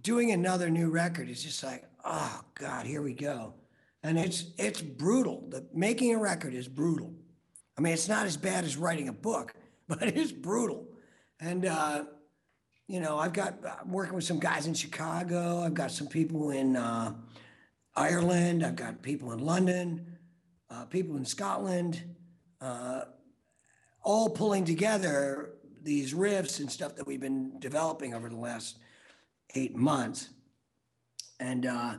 doing 0.00 0.30
another 0.32 0.70
new 0.70 0.90
record 0.90 1.28
is 1.28 1.42
just 1.42 1.62
like, 1.62 1.84
oh 2.04 2.40
God, 2.54 2.86
here 2.86 3.02
we 3.02 3.12
go. 3.12 3.54
And 4.02 4.18
it's 4.18 4.46
it's 4.56 4.80
brutal. 4.80 5.44
The 5.48 5.66
making 5.74 6.14
a 6.14 6.18
record 6.18 6.54
is 6.54 6.68
brutal. 6.68 7.12
I 7.76 7.80
mean, 7.80 7.92
it's 7.92 8.08
not 8.08 8.26
as 8.26 8.36
bad 8.36 8.64
as 8.64 8.76
writing 8.76 9.08
a 9.08 9.12
book, 9.12 9.52
but 9.88 10.02
it 10.02 10.16
is 10.16 10.32
brutal. 10.32 10.86
And 11.40 11.66
uh, 11.66 12.04
you 12.86 13.00
know, 13.00 13.18
I've 13.18 13.32
got 13.32 13.56
I'm 13.82 13.92
working 13.92 14.14
with 14.14 14.24
some 14.24 14.38
guys 14.38 14.66
in 14.66 14.74
Chicago. 14.74 15.62
I've 15.62 15.74
got 15.74 15.90
some 15.90 16.06
people 16.06 16.50
in 16.50 16.76
uh, 16.76 17.12
Ireland. 17.94 18.64
I've 18.64 18.76
got 18.76 19.02
people 19.02 19.32
in 19.32 19.40
London 19.40 20.17
uh, 20.70 20.84
people 20.86 21.16
in 21.16 21.24
Scotland, 21.24 22.02
uh, 22.60 23.02
all 24.02 24.30
pulling 24.30 24.64
together 24.64 25.54
these 25.82 26.14
riffs 26.14 26.60
and 26.60 26.70
stuff 26.70 26.96
that 26.96 27.06
we've 27.06 27.20
been 27.20 27.58
developing 27.58 28.14
over 28.14 28.28
the 28.28 28.36
last 28.36 28.78
eight 29.54 29.76
months. 29.76 30.28
And 31.40 31.66
uh, 31.66 31.94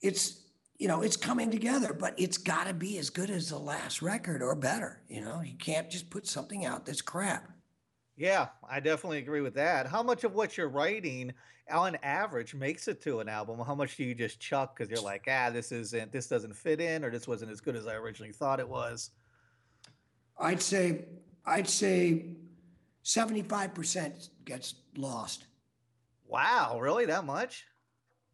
it's, 0.00 0.40
you 0.78 0.88
know, 0.88 1.02
it's 1.02 1.16
coming 1.16 1.50
together, 1.50 1.92
but 1.92 2.14
it's 2.18 2.38
got 2.38 2.66
to 2.66 2.74
be 2.74 2.98
as 2.98 3.10
good 3.10 3.30
as 3.30 3.50
the 3.50 3.58
last 3.58 4.02
record 4.02 4.42
or 4.42 4.54
better. 4.54 5.00
You 5.08 5.20
know, 5.20 5.42
you 5.42 5.54
can't 5.56 5.90
just 5.90 6.10
put 6.10 6.26
something 6.26 6.64
out 6.64 6.86
that's 6.86 7.02
crap. 7.02 7.50
Yeah, 8.20 8.48
I 8.68 8.80
definitely 8.80 9.16
agree 9.16 9.40
with 9.40 9.54
that. 9.54 9.86
How 9.86 10.02
much 10.02 10.24
of 10.24 10.34
what 10.34 10.58
you're 10.58 10.68
writing 10.68 11.32
on 11.72 11.96
average 12.02 12.54
makes 12.54 12.86
it 12.86 13.00
to 13.04 13.20
an 13.20 13.30
album? 13.30 13.58
How 13.66 13.74
much 13.74 13.96
do 13.96 14.04
you 14.04 14.14
just 14.14 14.38
chuck 14.38 14.76
because 14.76 14.90
you're 14.90 15.02
like, 15.02 15.24
ah, 15.26 15.48
this 15.48 15.72
isn't, 15.72 16.12
this 16.12 16.26
doesn't 16.26 16.54
fit 16.54 16.82
in, 16.82 17.02
or 17.02 17.10
this 17.10 17.26
wasn't 17.26 17.50
as 17.50 17.62
good 17.62 17.76
as 17.76 17.86
I 17.86 17.94
originally 17.94 18.30
thought 18.30 18.60
it 18.60 18.68
was? 18.68 19.12
I'd 20.38 20.60
say, 20.60 21.06
I'd 21.46 21.66
say 21.66 22.26
75% 23.06 24.28
gets 24.44 24.74
lost. 24.98 25.46
Wow, 26.28 26.78
really? 26.78 27.06
That 27.06 27.24
much? 27.24 27.64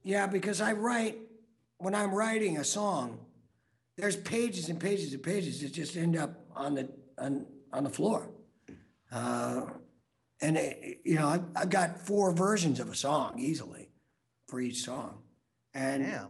Yeah, 0.03 0.27
because 0.27 0.61
I 0.61 0.73
write 0.73 1.17
when 1.79 1.95
I'm 1.95 2.13
writing 2.13 2.57
a 2.57 2.65
song, 2.65 3.21
there's 3.97 4.17
pages 4.17 4.69
and 4.69 4.81
pages 4.81 5.15
and 5.15 5.23
pages 5.23 5.61
that 5.61 5.73
just 5.73 5.97
end 5.97 6.17
up 6.17 6.45
on 6.57 6.75
the 6.75 6.89
on 7.19 7.47
on 7.73 7.85
the 7.85 7.91
floor. 7.91 8.31
Uh, 9.11 9.67
and 10.41 10.57
it, 10.57 11.01
you 11.05 11.15
know, 11.15 11.29
I've, 11.29 11.45
I've 11.55 11.71
got 11.71 12.01
four 12.01 12.33
versions 12.33 12.81
of 12.81 12.91
a 12.91 12.95
song 12.95 13.39
easily 13.39 13.89
for 14.47 14.61
each 14.61 14.83
song, 14.83 15.23
and 15.75 16.05
Damn. 16.05 16.29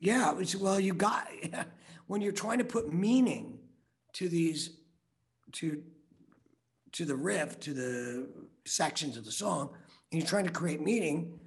yeah, 0.00 0.34
it's 0.38 0.56
well, 0.56 0.80
you 0.80 0.94
got 0.94 1.28
when 2.06 2.20
you're 2.20 2.32
trying 2.32 2.58
to 2.58 2.64
put 2.64 2.92
meaning 2.92 3.58
to 4.14 4.28
these 4.28 4.70
to 5.52 5.82
to 6.92 7.04
the 7.04 7.14
riff, 7.14 7.60
to 7.60 7.74
the 7.74 8.28
sections 8.66 9.16
of 9.16 9.24
the 9.24 9.32
song, 9.32 9.70
and 10.10 10.20
you're 10.20 10.28
trying 10.28 10.46
to 10.46 10.50
create 10.52 10.80
meaning, 10.80 11.38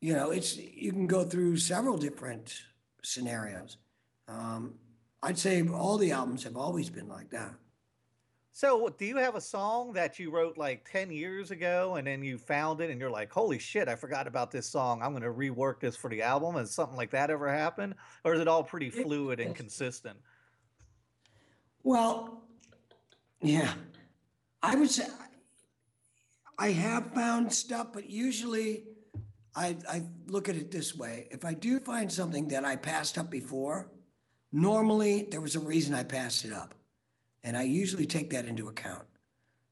you 0.00 0.14
know, 0.14 0.30
it's 0.30 0.56
you 0.56 0.92
can 0.92 1.06
go 1.06 1.24
through 1.24 1.56
several 1.56 1.96
different 1.96 2.54
scenarios. 3.02 3.78
Um, 4.28 4.74
I'd 5.22 5.38
say 5.38 5.66
all 5.68 5.98
the 5.98 6.12
albums 6.12 6.44
have 6.44 6.56
always 6.56 6.88
been 6.88 7.08
like 7.08 7.30
that. 7.30 7.54
So, 8.52 8.88
do 8.88 9.04
you 9.04 9.16
have 9.16 9.36
a 9.36 9.40
song 9.40 9.92
that 9.92 10.18
you 10.18 10.30
wrote 10.30 10.58
like 10.58 10.88
10 10.90 11.10
years 11.12 11.52
ago 11.52 11.94
and 11.96 12.06
then 12.06 12.22
you 12.22 12.36
found 12.36 12.80
it 12.80 12.90
and 12.90 13.00
you're 13.00 13.10
like, 13.10 13.30
holy 13.30 13.58
shit, 13.58 13.88
I 13.88 13.94
forgot 13.94 14.26
about 14.26 14.50
this 14.50 14.66
song. 14.66 15.02
I'm 15.02 15.12
going 15.12 15.22
to 15.22 15.30
rework 15.30 15.80
this 15.80 15.94
for 15.94 16.10
the 16.10 16.22
album? 16.22 16.56
Has 16.56 16.72
something 16.72 16.96
like 16.96 17.10
that 17.12 17.30
ever 17.30 17.48
happened? 17.48 17.94
Or 18.24 18.34
is 18.34 18.40
it 18.40 18.48
all 18.48 18.64
pretty 18.64 18.90
fluid 18.90 19.38
and 19.38 19.54
consistent? 19.54 20.18
Well, 21.84 22.42
yeah, 23.40 23.72
I 24.62 24.74
would 24.74 24.90
say 24.90 25.06
I 26.58 26.72
have 26.72 27.14
found 27.14 27.52
stuff, 27.52 27.88
but 27.92 28.10
usually 28.10 28.84
I, 29.54 29.76
I 29.88 30.02
look 30.26 30.48
at 30.48 30.56
it 30.56 30.70
this 30.70 30.94
way. 30.94 31.28
If 31.30 31.44
I 31.44 31.54
do 31.54 31.80
find 31.80 32.10
something 32.10 32.48
that 32.48 32.64
I 32.64 32.76
passed 32.76 33.16
up 33.16 33.30
before, 33.30 33.90
normally 34.52 35.28
there 35.30 35.40
was 35.40 35.56
a 35.56 35.60
reason 35.60 35.94
I 35.94 36.02
passed 36.02 36.44
it 36.44 36.52
up. 36.52 36.74
And 37.42 37.56
I 37.56 37.62
usually 37.62 38.06
take 38.06 38.30
that 38.30 38.46
into 38.46 38.68
account. 38.68 39.04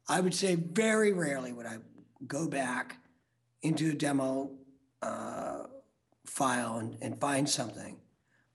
I 0.09 0.21
would 0.21 0.35
say 0.35 0.55
very 0.55 1.13
rarely 1.13 1.53
would 1.53 1.67
I 1.67 1.79
go 2.27 2.49
back 2.49 2.97
into 3.63 3.91
a 3.91 3.95
demo 3.95 4.51
uh, 5.03 5.65
file 6.27 6.79
and, 6.79 6.97
and 7.03 7.21
find 7.21 7.49
something 7.49 7.99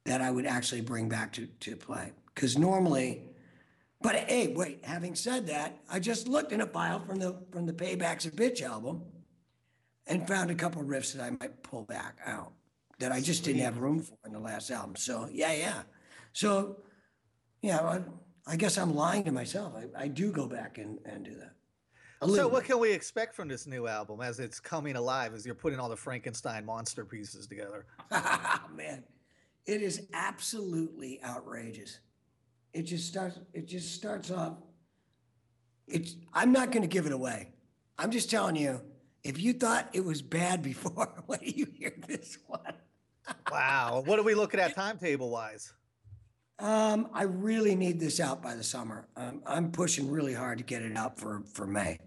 that 0.06 0.22
I 0.22 0.32
would 0.32 0.46
actually 0.46 0.82
bring 0.82 1.10
back 1.10 1.34
to, 1.34 1.46
to 1.46 1.76
play. 1.76 2.12
Because 2.34 2.58
normally, 2.58 3.22
but 4.02 4.16
hey, 4.16 4.48
wait, 4.48 4.84
having 4.84 5.16
said 5.16 5.48
that, 5.48 5.78
I 5.90 6.00
just 6.00 6.28
looked 6.28 6.52
in 6.52 6.62
a 6.62 6.66
file 6.66 7.00
from 7.00 7.20
the 7.20 7.38
from 7.52 7.66
the 7.66 7.74
Paybacks 7.74 8.26
of 8.26 8.34
Bitch 8.34 8.62
album 8.62 9.04
and 10.08 10.28
found 10.28 10.52
a 10.52 10.56
couple 10.56 10.84
riffs 10.84 11.14
that 11.14 11.24
I 11.24 11.30
might 11.30 11.64
pull 11.64 11.84
back 11.84 12.18
out 12.26 12.52
that 13.00 13.12
I 13.12 13.22
just 13.22 13.44
didn't 13.44 13.62
have 13.62 13.78
room 13.78 14.00
for 14.00 14.18
in 14.26 14.34
the 14.34 14.40
last 14.40 14.72
album. 14.72 14.96
So 14.96 15.30
yeah, 15.32 15.54
yeah. 15.54 15.82
So 16.34 16.78
yeah, 17.62 18.00
I, 18.46 18.56
guess 18.56 18.78
I'm 18.78 18.96
lying 18.96 19.24
to 19.26 19.32
myself. 19.32 19.74
I, 19.76 20.04
I 20.04 20.08
do 20.08 20.32
go 20.32 20.48
back 20.48 20.78
and, 20.78 21.00
and 21.06 21.24
do 21.26 21.36
that. 21.36 21.52
So, 22.28 22.48
what 22.48 22.64
can 22.64 22.80
we 22.80 22.92
expect 22.92 23.36
from 23.36 23.50
this 23.50 23.68
new 23.68 23.86
album 23.86 24.22
as 24.22 24.40
it's 24.40 24.58
coming 24.60 24.96
alive, 24.96 25.34
as 25.34 25.46
you're 25.46 25.56
putting 25.56 25.78
all 25.78 25.90
the 25.90 25.98
Frankenstein 25.98 26.66
monster 26.66 27.04
pieces 27.06 27.48
together? 27.48 27.86
Ah, 28.12 28.64
man, 28.74 29.04
it 29.66 29.82
is 29.82 30.08
absolutely 30.14 31.20
outrageous. 31.24 32.00
It 32.74 32.84
just 32.84 33.08
starts. 33.08 33.40
It 33.54 33.68
just 33.68 33.94
starts 33.94 34.32
off. 34.32 34.54
It's. 35.88 36.16
I'm 36.34 36.52
not 36.54 36.72
going 36.72 36.84
to 36.84 36.88
give 36.88 37.06
it 37.06 37.12
away. 37.12 37.50
I'm 37.98 38.12
just 38.12 38.30
telling 38.30 38.56
you. 38.56 38.82
If 39.24 39.42
you 39.42 39.54
thought 39.54 39.90
it 39.94 40.04
was 40.04 40.22
bad 40.22 40.62
before, 40.62 41.24
when 41.28 41.40
you 41.44 41.66
hear 41.74 41.94
this 42.08 42.38
one, 42.48 42.74
Wow. 43.50 44.04
what 44.06 44.20
are 44.20 44.24
we 44.24 44.36
looking 44.36 44.60
at 44.60 44.76
timetable 44.76 45.30
wise? 45.30 45.74
Um, 46.60 47.10
I 47.14 47.24
really 47.24 47.76
need 47.76 48.00
this 48.00 48.20
out 48.20 48.42
by 48.42 48.56
the 48.56 48.64
summer. 48.64 49.08
Um, 49.16 49.42
I'm 49.46 49.72
pushing 49.72 50.10
really 50.10 50.34
hard 50.34 50.58
to 50.60 50.64
get 50.64 50.82
it 50.82 50.96
out 50.96 51.20
for 51.20 51.44
for 51.54 51.66
May. 51.68 52.00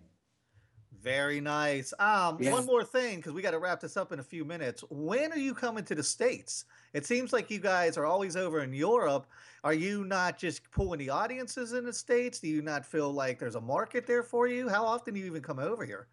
Very 1.02 1.40
nice. 1.40 1.92
Um, 2.00 2.36
Yeah. 2.40 2.50
one 2.52 2.66
more 2.66 2.82
thing, 2.82 3.16
because 3.16 3.32
we 3.32 3.40
got 3.40 3.52
to 3.52 3.60
wrap 3.60 3.80
this 3.80 3.96
up 3.96 4.10
in 4.10 4.18
a 4.18 4.24
few 4.24 4.44
minutes. 4.44 4.82
When 4.90 5.32
are 5.32 5.38
you 5.38 5.54
coming 5.54 5.84
to 5.84 5.94
the 5.94 6.02
States? 6.02 6.64
It 6.94 7.06
seems 7.06 7.32
like 7.32 7.48
you 7.48 7.60
guys 7.60 7.96
are 7.96 8.04
always 8.06 8.34
over 8.34 8.60
in 8.62 8.72
Europe. 8.72 9.28
Are 9.62 9.74
you 9.74 10.04
not 10.04 10.36
just 10.36 10.68
pulling 10.72 10.98
the 10.98 11.10
audiences 11.10 11.74
in 11.74 11.84
the 11.84 11.92
States? 11.92 12.40
Do 12.40 12.48
you 12.48 12.60
not 12.60 12.84
feel 12.84 13.12
like 13.12 13.38
there's 13.38 13.54
a 13.54 13.60
market 13.60 14.04
there 14.04 14.24
for 14.24 14.48
you? 14.48 14.68
How 14.68 14.84
often 14.84 15.14
do 15.14 15.20
you 15.20 15.26
even 15.26 15.42
come 15.42 15.60
over 15.60 15.84
here? 15.84 16.08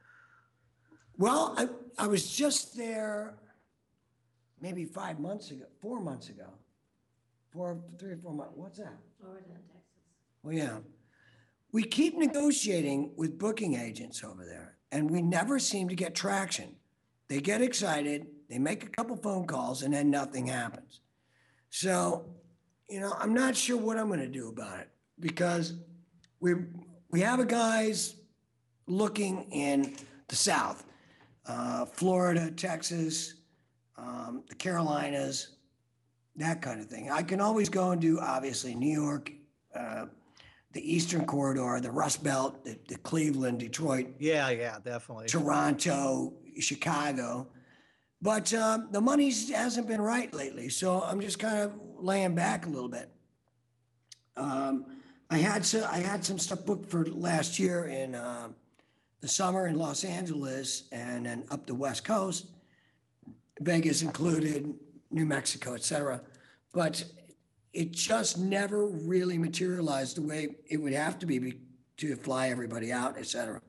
Well, 1.17 1.55
I 1.57 1.69
I 1.97 2.07
was 2.07 2.29
just 2.29 2.75
there, 2.77 3.35
maybe 4.61 4.85
five 4.85 5.19
months 5.19 5.49
ago, 5.49 5.65
four 5.81 6.01
months 6.01 6.29
ago, 6.29 6.53
four, 7.53 7.77
three 7.99 8.13
or 8.13 8.17
four 8.17 8.33
months. 8.33 8.53
What's 8.55 8.79
that? 8.79 8.97
Florida 9.19 9.45
and 9.53 9.63
Texas. 9.67 9.81
Well, 10.41 10.53
yeah. 10.53 10.77
We 11.71 11.83
keep 11.83 12.17
negotiating 12.17 13.13
with 13.15 13.37
booking 13.39 13.75
agents 13.75 14.23
over 14.23 14.45
there, 14.45 14.77
and 14.91 15.09
we 15.09 15.21
never 15.21 15.59
seem 15.59 15.89
to 15.89 15.95
get 15.95 16.13
traction. 16.13 16.75
They 17.29 17.39
get 17.39 17.61
excited, 17.61 18.27
they 18.49 18.59
make 18.59 18.83
a 18.83 18.89
couple 18.89 19.15
phone 19.15 19.47
calls, 19.47 19.81
and 19.81 19.93
then 19.93 20.11
nothing 20.11 20.47
happens. 20.47 21.01
So, 21.69 22.25
you 22.89 22.99
know, 22.99 23.15
I'm 23.17 23.33
not 23.33 23.55
sure 23.55 23.77
what 23.77 23.97
I'm 23.97 24.07
going 24.07 24.19
to 24.19 24.27
do 24.27 24.49
about 24.49 24.79
it 24.81 24.89
because 25.19 25.73
we 26.39 26.53
we 27.09 27.21
have 27.21 27.39
a 27.39 27.45
guys 27.45 28.15
looking 28.87 29.47
in 29.51 29.95
the 30.27 30.35
South, 30.35 30.85
uh, 31.47 31.85
Florida, 31.85 32.51
Texas, 32.51 33.35
um, 33.97 34.43
the 34.47 34.55
Carolinas, 34.55 35.55
that 36.37 36.61
kind 36.61 36.79
of 36.79 36.87
thing. 36.87 37.11
I 37.11 37.23
can 37.23 37.39
always 37.41 37.69
go 37.69 37.91
and 37.91 38.01
do 38.01 38.19
obviously 38.19 38.75
New 38.75 38.91
York, 38.91 39.31
uh, 39.75 40.05
the 40.73 40.93
Eastern 40.93 41.25
Corridor, 41.25 41.79
the 41.79 41.91
Rust 41.91 42.23
Belt, 42.23 42.65
the, 42.65 42.77
the 42.87 42.97
Cleveland, 42.97 43.59
Detroit, 43.59 44.07
Yeah, 44.19 44.49
yeah, 44.49 44.77
definitely. 44.83 45.27
Toronto, 45.27 46.33
Chicago. 46.59 47.47
But 48.21 48.53
um, 48.53 48.87
the 48.91 49.01
money 49.01 49.31
hasn't 49.51 49.87
been 49.87 50.01
right 50.01 50.33
lately, 50.33 50.69
so 50.69 51.01
I'm 51.01 51.19
just 51.19 51.39
kind 51.39 51.59
of 51.59 51.73
laying 51.97 52.33
back 52.35 52.65
a 52.65 52.69
little 52.69 52.89
bit. 52.89 53.09
Um, 54.37 54.85
I 55.29 55.37
had 55.37 55.65
some, 55.65 55.83
I 55.83 55.97
had 55.97 56.23
some 56.23 56.39
stuff 56.39 56.65
booked 56.65 56.89
for 56.89 57.05
last 57.05 57.59
year 57.59 57.85
in 57.85 58.15
uh, 58.15 58.49
the 59.21 59.27
summer 59.27 59.67
in 59.67 59.77
Los 59.77 60.03
Angeles 60.03 60.83
and 60.91 61.25
then 61.25 61.43
up 61.51 61.65
the 61.65 61.75
West 61.75 62.03
Coast, 62.03 62.47
Vegas 63.59 64.01
included, 64.01 64.73
New 65.13 65.25
Mexico, 65.25 65.73
et 65.73 65.83
cetera. 65.83 66.21
But 66.73 67.03
it 67.73 67.91
just 67.91 68.37
never 68.37 68.87
really 68.87 69.37
materialized 69.37 70.17
the 70.17 70.21
way 70.21 70.55
it 70.67 70.77
would 70.77 70.93
have 70.93 71.17
to 71.19 71.25
be, 71.25 71.39
be 71.39 71.59
to 71.97 72.15
fly 72.15 72.49
everybody 72.49 72.91
out, 72.91 73.17
et 73.17 73.27
cetera. 73.27 73.61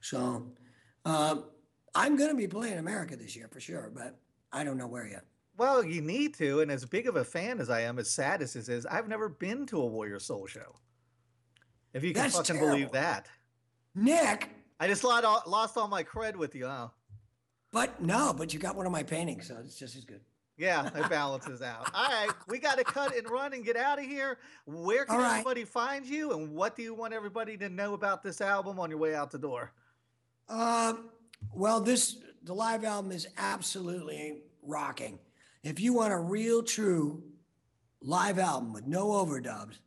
So 0.00 0.46
um, 1.04 1.44
I'm 1.94 2.16
going 2.16 2.30
to 2.30 2.36
be 2.36 2.46
playing 2.46 2.78
America 2.78 3.16
this 3.16 3.36
year 3.36 3.48
for 3.50 3.60
sure, 3.60 3.90
but 3.94 4.18
I 4.52 4.64
don't 4.64 4.78
know 4.78 4.86
where 4.86 5.06
yet. 5.06 5.24
Well, 5.58 5.84
you 5.84 6.02
need 6.02 6.34
to, 6.34 6.60
and 6.60 6.70
as 6.70 6.84
big 6.84 7.08
of 7.08 7.16
a 7.16 7.24
fan 7.24 7.60
as 7.60 7.70
I 7.70 7.80
am, 7.80 7.98
as 7.98 8.10
sad 8.10 8.42
as 8.42 8.52
this 8.52 8.68
is, 8.68 8.84
I've 8.86 9.08
never 9.08 9.28
been 9.28 9.66
to 9.66 9.80
a 9.80 9.86
Warrior 9.86 10.20
Soul 10.20 10.46
show. 10.46 10.76
If 11.94 12.04
you 12.04 12.12
can 12.12 12.24
That's 12.24 12.36
fucking 12.36 12.60
believe 12.60 12.92
that. 12.92 13.28
Nick, 13.94 14.50
I 14.78 14.86
just 14.86 15.02
lost 15.02 15.24
all, 15.24 15.42
lost 15.46 15.76
all 15.78 15.88
my 15.88 16.04
cred 16.04 16.36
with 16.36 16.54
you, 16.54 16.66
huh? 16.66 16.88
but 17.72 18.00
no, 18.00 18.34
but 18.36 18.52
you 18.52 18.60
got 18.60 18.76
one 18.76 18.86
of 18.86 18.92
my 18.92 19.02
paintings, 19.02 19.48
so 19.48 19.56
it's 19.64 19.78
just 19.78 19.96
as 19.96 20.04
good. 20.04 20.20
Yeah, 20.58 20.86
it 20.86 21.10
balances 21.10 21.60
out. 21.60 21.90
All 21.94 22.08
right, 22.08 22.30
we 22.48 22.58
got 22.58 22.78
to 22.78 22.84
cut 22.84 23.14
and 23.14 23.28
run 23.28 23.52
and 23.52 23.64
get 23.64 23.76
out 23.76 23.98
of 23.98 24.06
here. 24.06 24.38
Where 24.64 25.04
can 25.04 25.18
right. 25.18 25.32
everybody 25.32 25.64
find 25.64 26.06
you, 26.06 26.32
and 26.32 26.54
what 26.54 26.76
do 26.76 26.82
you 26.82 26.94
want 26.94 27.12
everybody 27.12 27.58
to 27.58 27.68
know 27.68 27.92
about 27.92 28.22
this 28.22 28.40
album 28.40 28.80
on 28.80 28.88
your 28.88 28.98
way 28.98 29.14
out 29.14 29.30
the 29.30 29.38
door? 29.38 29.72
Um, 30.48 31.10
well, 31.52 31.80
this 31.80 32.16
the 32.44 32.54
live 32.54 32.84
album 32.84 33.12
is 33.12 33.26
absolutely 33.36 34.42
rocking. 34.62 35.18
If 35.62 35.80
you 35.80 35.92
want 35.92 36.12
a 36.12 36.18
real, 36.18 36.62
true 36.62 37.22
live 38.00 38.38
album 38.38 38.72
with 38.72 38.86
no 38.86 39.08
overdubs, 39.08 39.78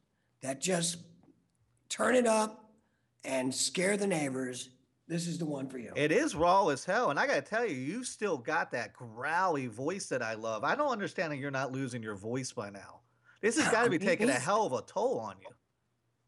that 0.42 0.62
just 0.62 0.98
turn 1.88 2.16
it 2.16 2.28
up 2.28 2.70
and 3.24 3.54
scare 3.54 3.98
the 3.98 4.08
neighbors, 4.08 4.70
this 5.10 5.26
is 5.26 5.40
the 5.40 5.46
one 5.46 5.68
for 5.68 5.80
you. 5.80 5.92
It 5.96 6.12
is 6.12 6.36
raw 6.36 6.68
as 6.68 6.86
hell, 6.86 7.10
and 7.10 7.20
I 7.20 7.26
got 7.26 7.34
to 7.34 7.42
tell 7.42 7.66
you, 7.66 7.76
you 7.76 8.04
still 8.04 8.38
got 8.38 8.72
that 8.72 8.94
growly 8.94 9.66
voice 9.66 10.06
that 10.06 10.22
I 10.22 10.36
love. 10.36 10.64
I 10.64 10.76
don't 10.76 10.92
understand 10.92 11.32
that 11.32 11.38
you're 11.38 11.50
not 11.50 11.72
losing 11.72 12.04
your 12.04 12.14
voice 12.16 12.52
by 12.52 12.70
now. 12.70 13.00
This 13.42 13.60
has 13.60 13.72
got 13.72 13.86
to 13.86 13.90
be 13.90 13.98
taking 13.98 14.30
a 14.30 14.34
hell 14.34 14.68
of 14.68 14.74
a 14.74 14.84
toll 14.84 15.20
on 15.20 15.36
you. 15.42 15.48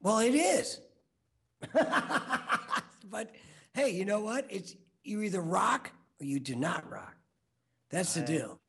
Well, 0.01 0.17
it 0.19 0.33
is. 0.33 0.81
but 1.73 3.31
hey, 3.73 3.89
you 3.91 4.03
know 4.03 4.19
what? 4.21 4.47
It's 4.49 4.75
you 5.03 5.21
either 5.21 5.41
rock 5.41 5.91
or 6.19 6.25
you 6.25 6.39
do 6.39 6.55
not 6.55 6.89
rock. 6.89 7.15
That's 7.91 8.15
the 8.15 8.21
Right. 8.21 8.27
deal. 8.27 8.59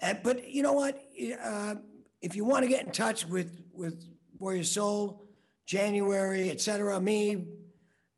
And, 0.00 0.20
but 0.22 0.50
you 0.50 0.62
know 0.62 0.74
what? 0.74 1.02
Uh, 1.42 1.76
if 2.20 2.36
you 2.36 2.44
want 2.44 2.64
to 2.64 2.68
get 2.68 2.84
in 2.84 2.92
touch 2.92 3.26
with 3.26 3.62
with 3.72 4.04
Warrior 4.38 4.64
Soul, 4.64 5.24
January, 5.64 6.50
etc., 6.50 7.00
me, 7.00 7.46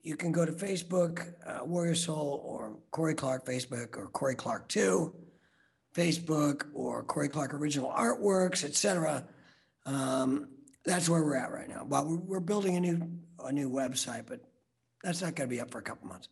you 0.08 0.16
can 0.16 0.32
go 0.32 0.46
to 0.46 0.52
Facebook, 0.52 1.34
uh, 1.46 1.62
Warrior 1.66 1.94
Soul, 1.94 2.40
or 2.42 2.78
Kory 2.92 3.14
Clarke 3.14 3.44
Facebook, 3.44 3.98
or 3.98 4.06
Kory 4.06 4.34
Clarke 4.34 4.66
Two, 4.66 5.14
Facebook, 5.94 6.64
or 6.72 7.02
Kory 7.02 7.28
Clarke 7.28 7.52
Original 7.52 7.90
Artworks, 7.90 8.64
etc. 8.64 9.28
Um, 9.84 10.48
that's 10.86 11.10
where 11.10 11.22
we're 11.22 11.36
at 11.36 11.52
right 11.52 11.68
now. 11.68 11.84
Well, 11.86 12.06
we're, 12.06 12.16
we're 12.16 12.40
building 12.40 12.76
a 12.76 12.80
new 12.80 13.06
a 13.44 13.52
new 13.52 13.70
website, 13.70 14.24
but 14.26 14.40
that's 15.04 15.20
not 15.20 15.34
going 15.34 15.46
to 15.46 15.54
be 15.54 15.60
up 15.60 15.70
for 15.70 15.78
a 15.78 15.82
couple 15.82 16.08
months. 16.08 16.30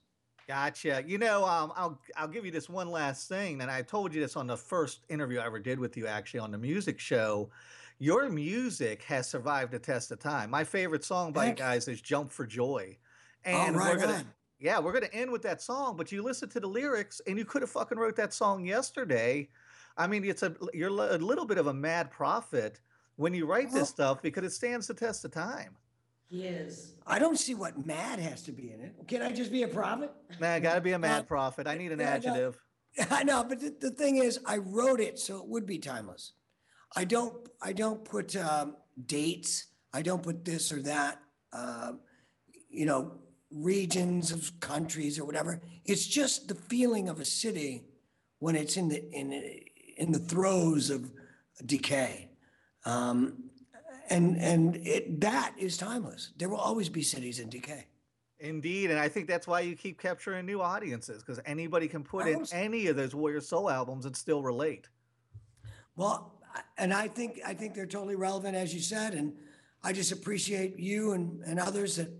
Gotcha. 0.49 1.05
You 1.07 1.19
know, 1.19 1.45
um, 1.45 1.71
I'll 1.77 2.01
I'll 2.17 2.29
give 2.29 2.47
you 2.47 2.53
this 2.53 2.71
one 2.71 2.91
last 2.91 3.29
thing, 3.29 3.61
and 3.61 3.71
I 3.71 3.83
told 3.83 4.15
you 4.15 4.23
this 4.23 4.37
on 4.37 4.47
the 4.47 4.57
first 4.57 5.01
interview 5.11 5.39
I 5.39 5.45
ever 5.45 5.59
did 5.59 5.79
with 5.79 5.99
you, 5.99 6.07
actually, 6.07 6.41
on 6.41 6.51
the 6.51 6.59
music 6.59 6.99
show. 6.99 7.51
Your 7.99 8.31
music 8.31 9.03
has 9.03 9.29
survived 9.29 9.73
the 9.73 9.79
test 9.79 10.13
of 10.13 10.19
time. 10.19 10.49
My 10.49 10.65
favorite 10.65 11.05
song 11.05 11.33
by 11.33 11.45
you 11.45 11.51
you. 11.51 11.57
guys 11.57 11.89
is 11.89 12.01
"Jump 12.01 12.33
for 12.33 12.47
Joy," 12.47 12.97
and 13.45 13.77
right 13.77 13.95
we're 13.95 14.01
gonna 14.01 14.15
on. 14.15 14.33
yeah, 14.59 14.79
we're 14.79 14.93
gonna 14.93 15.09
end 15.13 15.31
with 15.31 15.43
that 15.43 15.63
song. 15.63 15.97
But 15.97 16.11
you 16.13 16.23
listen 16.23 16.49
to 16.51 16.61
the 16.61 16.67
lyrics, 16.67 17.21
and 17.27 17.39
you 17.39 17.45
could 17.45 17.63
have 17.63 17.71
fucking 17.71 17.99
wrote 17.99 18.17
that 18.17 18.33
song 18.33 18.65
yesterday. 18.65 19.49
I 19.97 20.07
mean, 20.07 20.25
it's 20.25 20.43
a 20.43 20.55
you're 20.75 20.89
a 20.89 21.19
little 21.19 21.47
bit 21.47 21.59
of 21.59 21.67
a 21.69 21.75
mad 21.75 22.11
prophet 22.11 22.81
when 23.17 23.33
you 23.35 23.47
write 23.47 23.73
this 23.73 23.89
stuff 23.89 24.21
because 24.23 24.45
it 24.45 24.53
stands 24.53 24.87
the 24.87 24.95
test 24.95 25.25
of 25.25 25.31
time. 25.33 25.77
He 26.29 26.45
is. 26.45 26.95
I 27.07 27.19
don't 27.21 27.39
see 27.39 27.55
what 27.55 27.87
mad 27.87 28.19
has 28.19 28.43
to 28.43 28.53
be 28.53 28.73
in 28.73 28.81
it. 28.81 28.95
Can 29.07 29.23
I 29.23 29.31
just 29.33 29.53
be 29.53 29.63
a 29.63 29.69
prophet? 29.69 30.11
Nah, 30.41 30.59
gotta 30.59 30.81
be 30.81 30.93
a 30.93 30.99
mad 30.99 31.21
Uh, 31.21 31.25
prophet. 31.25 31.67
I 31.69 31.77
need 31.77 31.93
an 31.93 32.01
yeah, 32.01 32.11
adjective. 32.15 32.59
I 33.11 33.23
know, 33.23 33.45
but 33.45 33.61
the, 33.61 33.75
the 33.81 33.91
thing 33.91 34.17
is, 34.17 34.41
I 34.45 34.57
wrote 34.59 35.01
it 35.01 35.19
so 35.19 35.37
it 35.39 35.47
would 35.47 35.67
be 35.67 35.79
timeless. 35.79 36.33
I 36.97 37.05
don't, 37.05 37.35
I 37.63 37.73
don't 37.73 38.05
put 38.05 38.35
um, 38.37 38.77
dates. 39.07 39.67
I 39.93 40.03
don't 40.03 40.23
put 40.23 40.45
this 40.45 40.73
or 40.73 40.83
that. 40.83 41.21
Um, 41.53 42.01
you 42.71 42.87
know, 42.87 43.19
regions 43.63 44.33
of 44.33 44.59
countries 44.61 45.19
or 45.19 45.25
whatever. 45.25 45.61
It's 45.85 46.07
just 46.07 46.49
the 46.49 46.55
feeling 46.55 47.09
of 47.09 47.21
a 47.21 47.25
city 47.25 47.85
when 48.39 48.57
it's 48.57 48.77
in 48.77 48.89
the 48.89 49.11
in 49.13 49.33
in 49.97 50.13
the 50.13 50.19
throes 50.19 50.91
of 50.91 51.11
decay. 51.65 52.29
Um, 52.85 53.51
and 54.11 54.37
and 54.39 54.77
it 54.87 55.21
that 55.21 55.55
is 55.59 55.77
timeless. 55.77 56.33
There 56.37 56.49
will 56.49 56.59
always 56.59 56.89
be 56.89 57.03
cities 57.03 57.41
in 57.41 57.49
decay. 57.49 57.87
Indeed, 58.39 58.91
and 58.91 59.01
I 59.01 59.09
think 59.09 59.29
that's 59.29 59.47
why 59.47 59.61
you 59.61 59.75
keep 59.75 59.99
capturing 59.99 60.45
new 60.45 60.61
audiences 60.61 61.23
because 61.23 61.41
anybody 61.47 61.89
can 61.89 62.05
put 62.05 62.29
in 62.29 62.45
any 62.53 62.87
of 62.89 62.97
those 62.97 63.15
Warrior 63.15 63.41
Soul 63.41 63.71
albums 63.71 64.05
and 64.05 64.15
still 64.15 64.43
relate. 64.43 64.89
Well, 65.97 66.35
and 66.77 66.93
I 66.93 67.09
think 67.09 67.41
I 67.47 67.55
think 67.55 67.75
they're 67.75 67.87
totally 67.87 68.15
relevant, 68.15 68.55
as 68.55 68.75
you 68.75 68.81
said, 68.81 69.15
and 69.15 69.33
I 69.83 69.95
just 69.95 70.13
appreciate 70.13 70.79
you 70.79 71.13
and, 71.13 71.43
and 71.47 71.59
others 71.59 71.97
that 71.97 72.11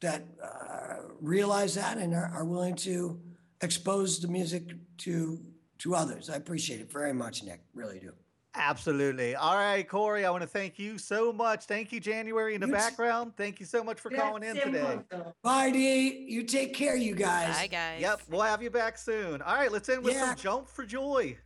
that 0.00 0.24
uh, 0.42 0.96
realize 1.20 1.74
that 1.74 1.98
and 1.98 2.14
are, 2.14 2.30
are 2.34 2.44
willing 2.44 2.76
to 2.76 3.18
expose 3.62 4.20
the 4.20 4.28
music 4.28 4.64
to 4.98 5.40
to 5.78 5.94
others. 5.94 6.28
I 6.28 6.36
appreciate 6.36 6.80
it 6.80 6.90
very 6.90 7.12
much, 7.12 7.44
Nick. 7.44 7.60
Really 7.74 8.00
do. 8.00 8.12
Absolutely. 8.54 9.36
All 9.36 9.54
right, 9.54 9.86
Kory, 9.88 10.24
I 10.24 10.30
want 10.30 10.42
to 10.42 10.48
thank 10.48 10.76
you 10.78 10.98
so 10.98 11.32
much. 11.32 11.66
Thank 11.66 11.92
you, 11.92 12.00
January, 12.00 12.54
in 12.56 12.60
the 12.60 12.66
You 12.66 12.72
too. 12.72 12.76
background. 12.78 13.32
Thank 13.36 13.60
you 13.60 13.66
so 13.66 13.84
much 13.84 14.00
for 14.00 14.10
calling 14.10 14.42
in 14.42 14.56
today. 14.56 14.82
molto. 15.10 15.32
Bye, 15.44 15.70
D. 15.70 16.26
You 16.28 16.42
take 16.42 16.74
care, 16.74 16.96
you 16.96 17.14
guys. 17.14 17.56
Bye, 17.56 17.68
guys. 17.68 18.00
Yep, 18.00 18.22
we'll 18.28 18.40
have 18.40 18.60
you 18.60 18.70
back 18.70 18.98
soon. 18.98 19.40
All 19.42 19.54
right, 19.54 19.70
let's 19.70 19.88
end 19.88 20.02
with 20.02 20.14
Yeah. 20.14 20.28
some 20.30 20.36
Jump 20.36 20.68
for 20.68 20.84
Joy. 20.84 21.36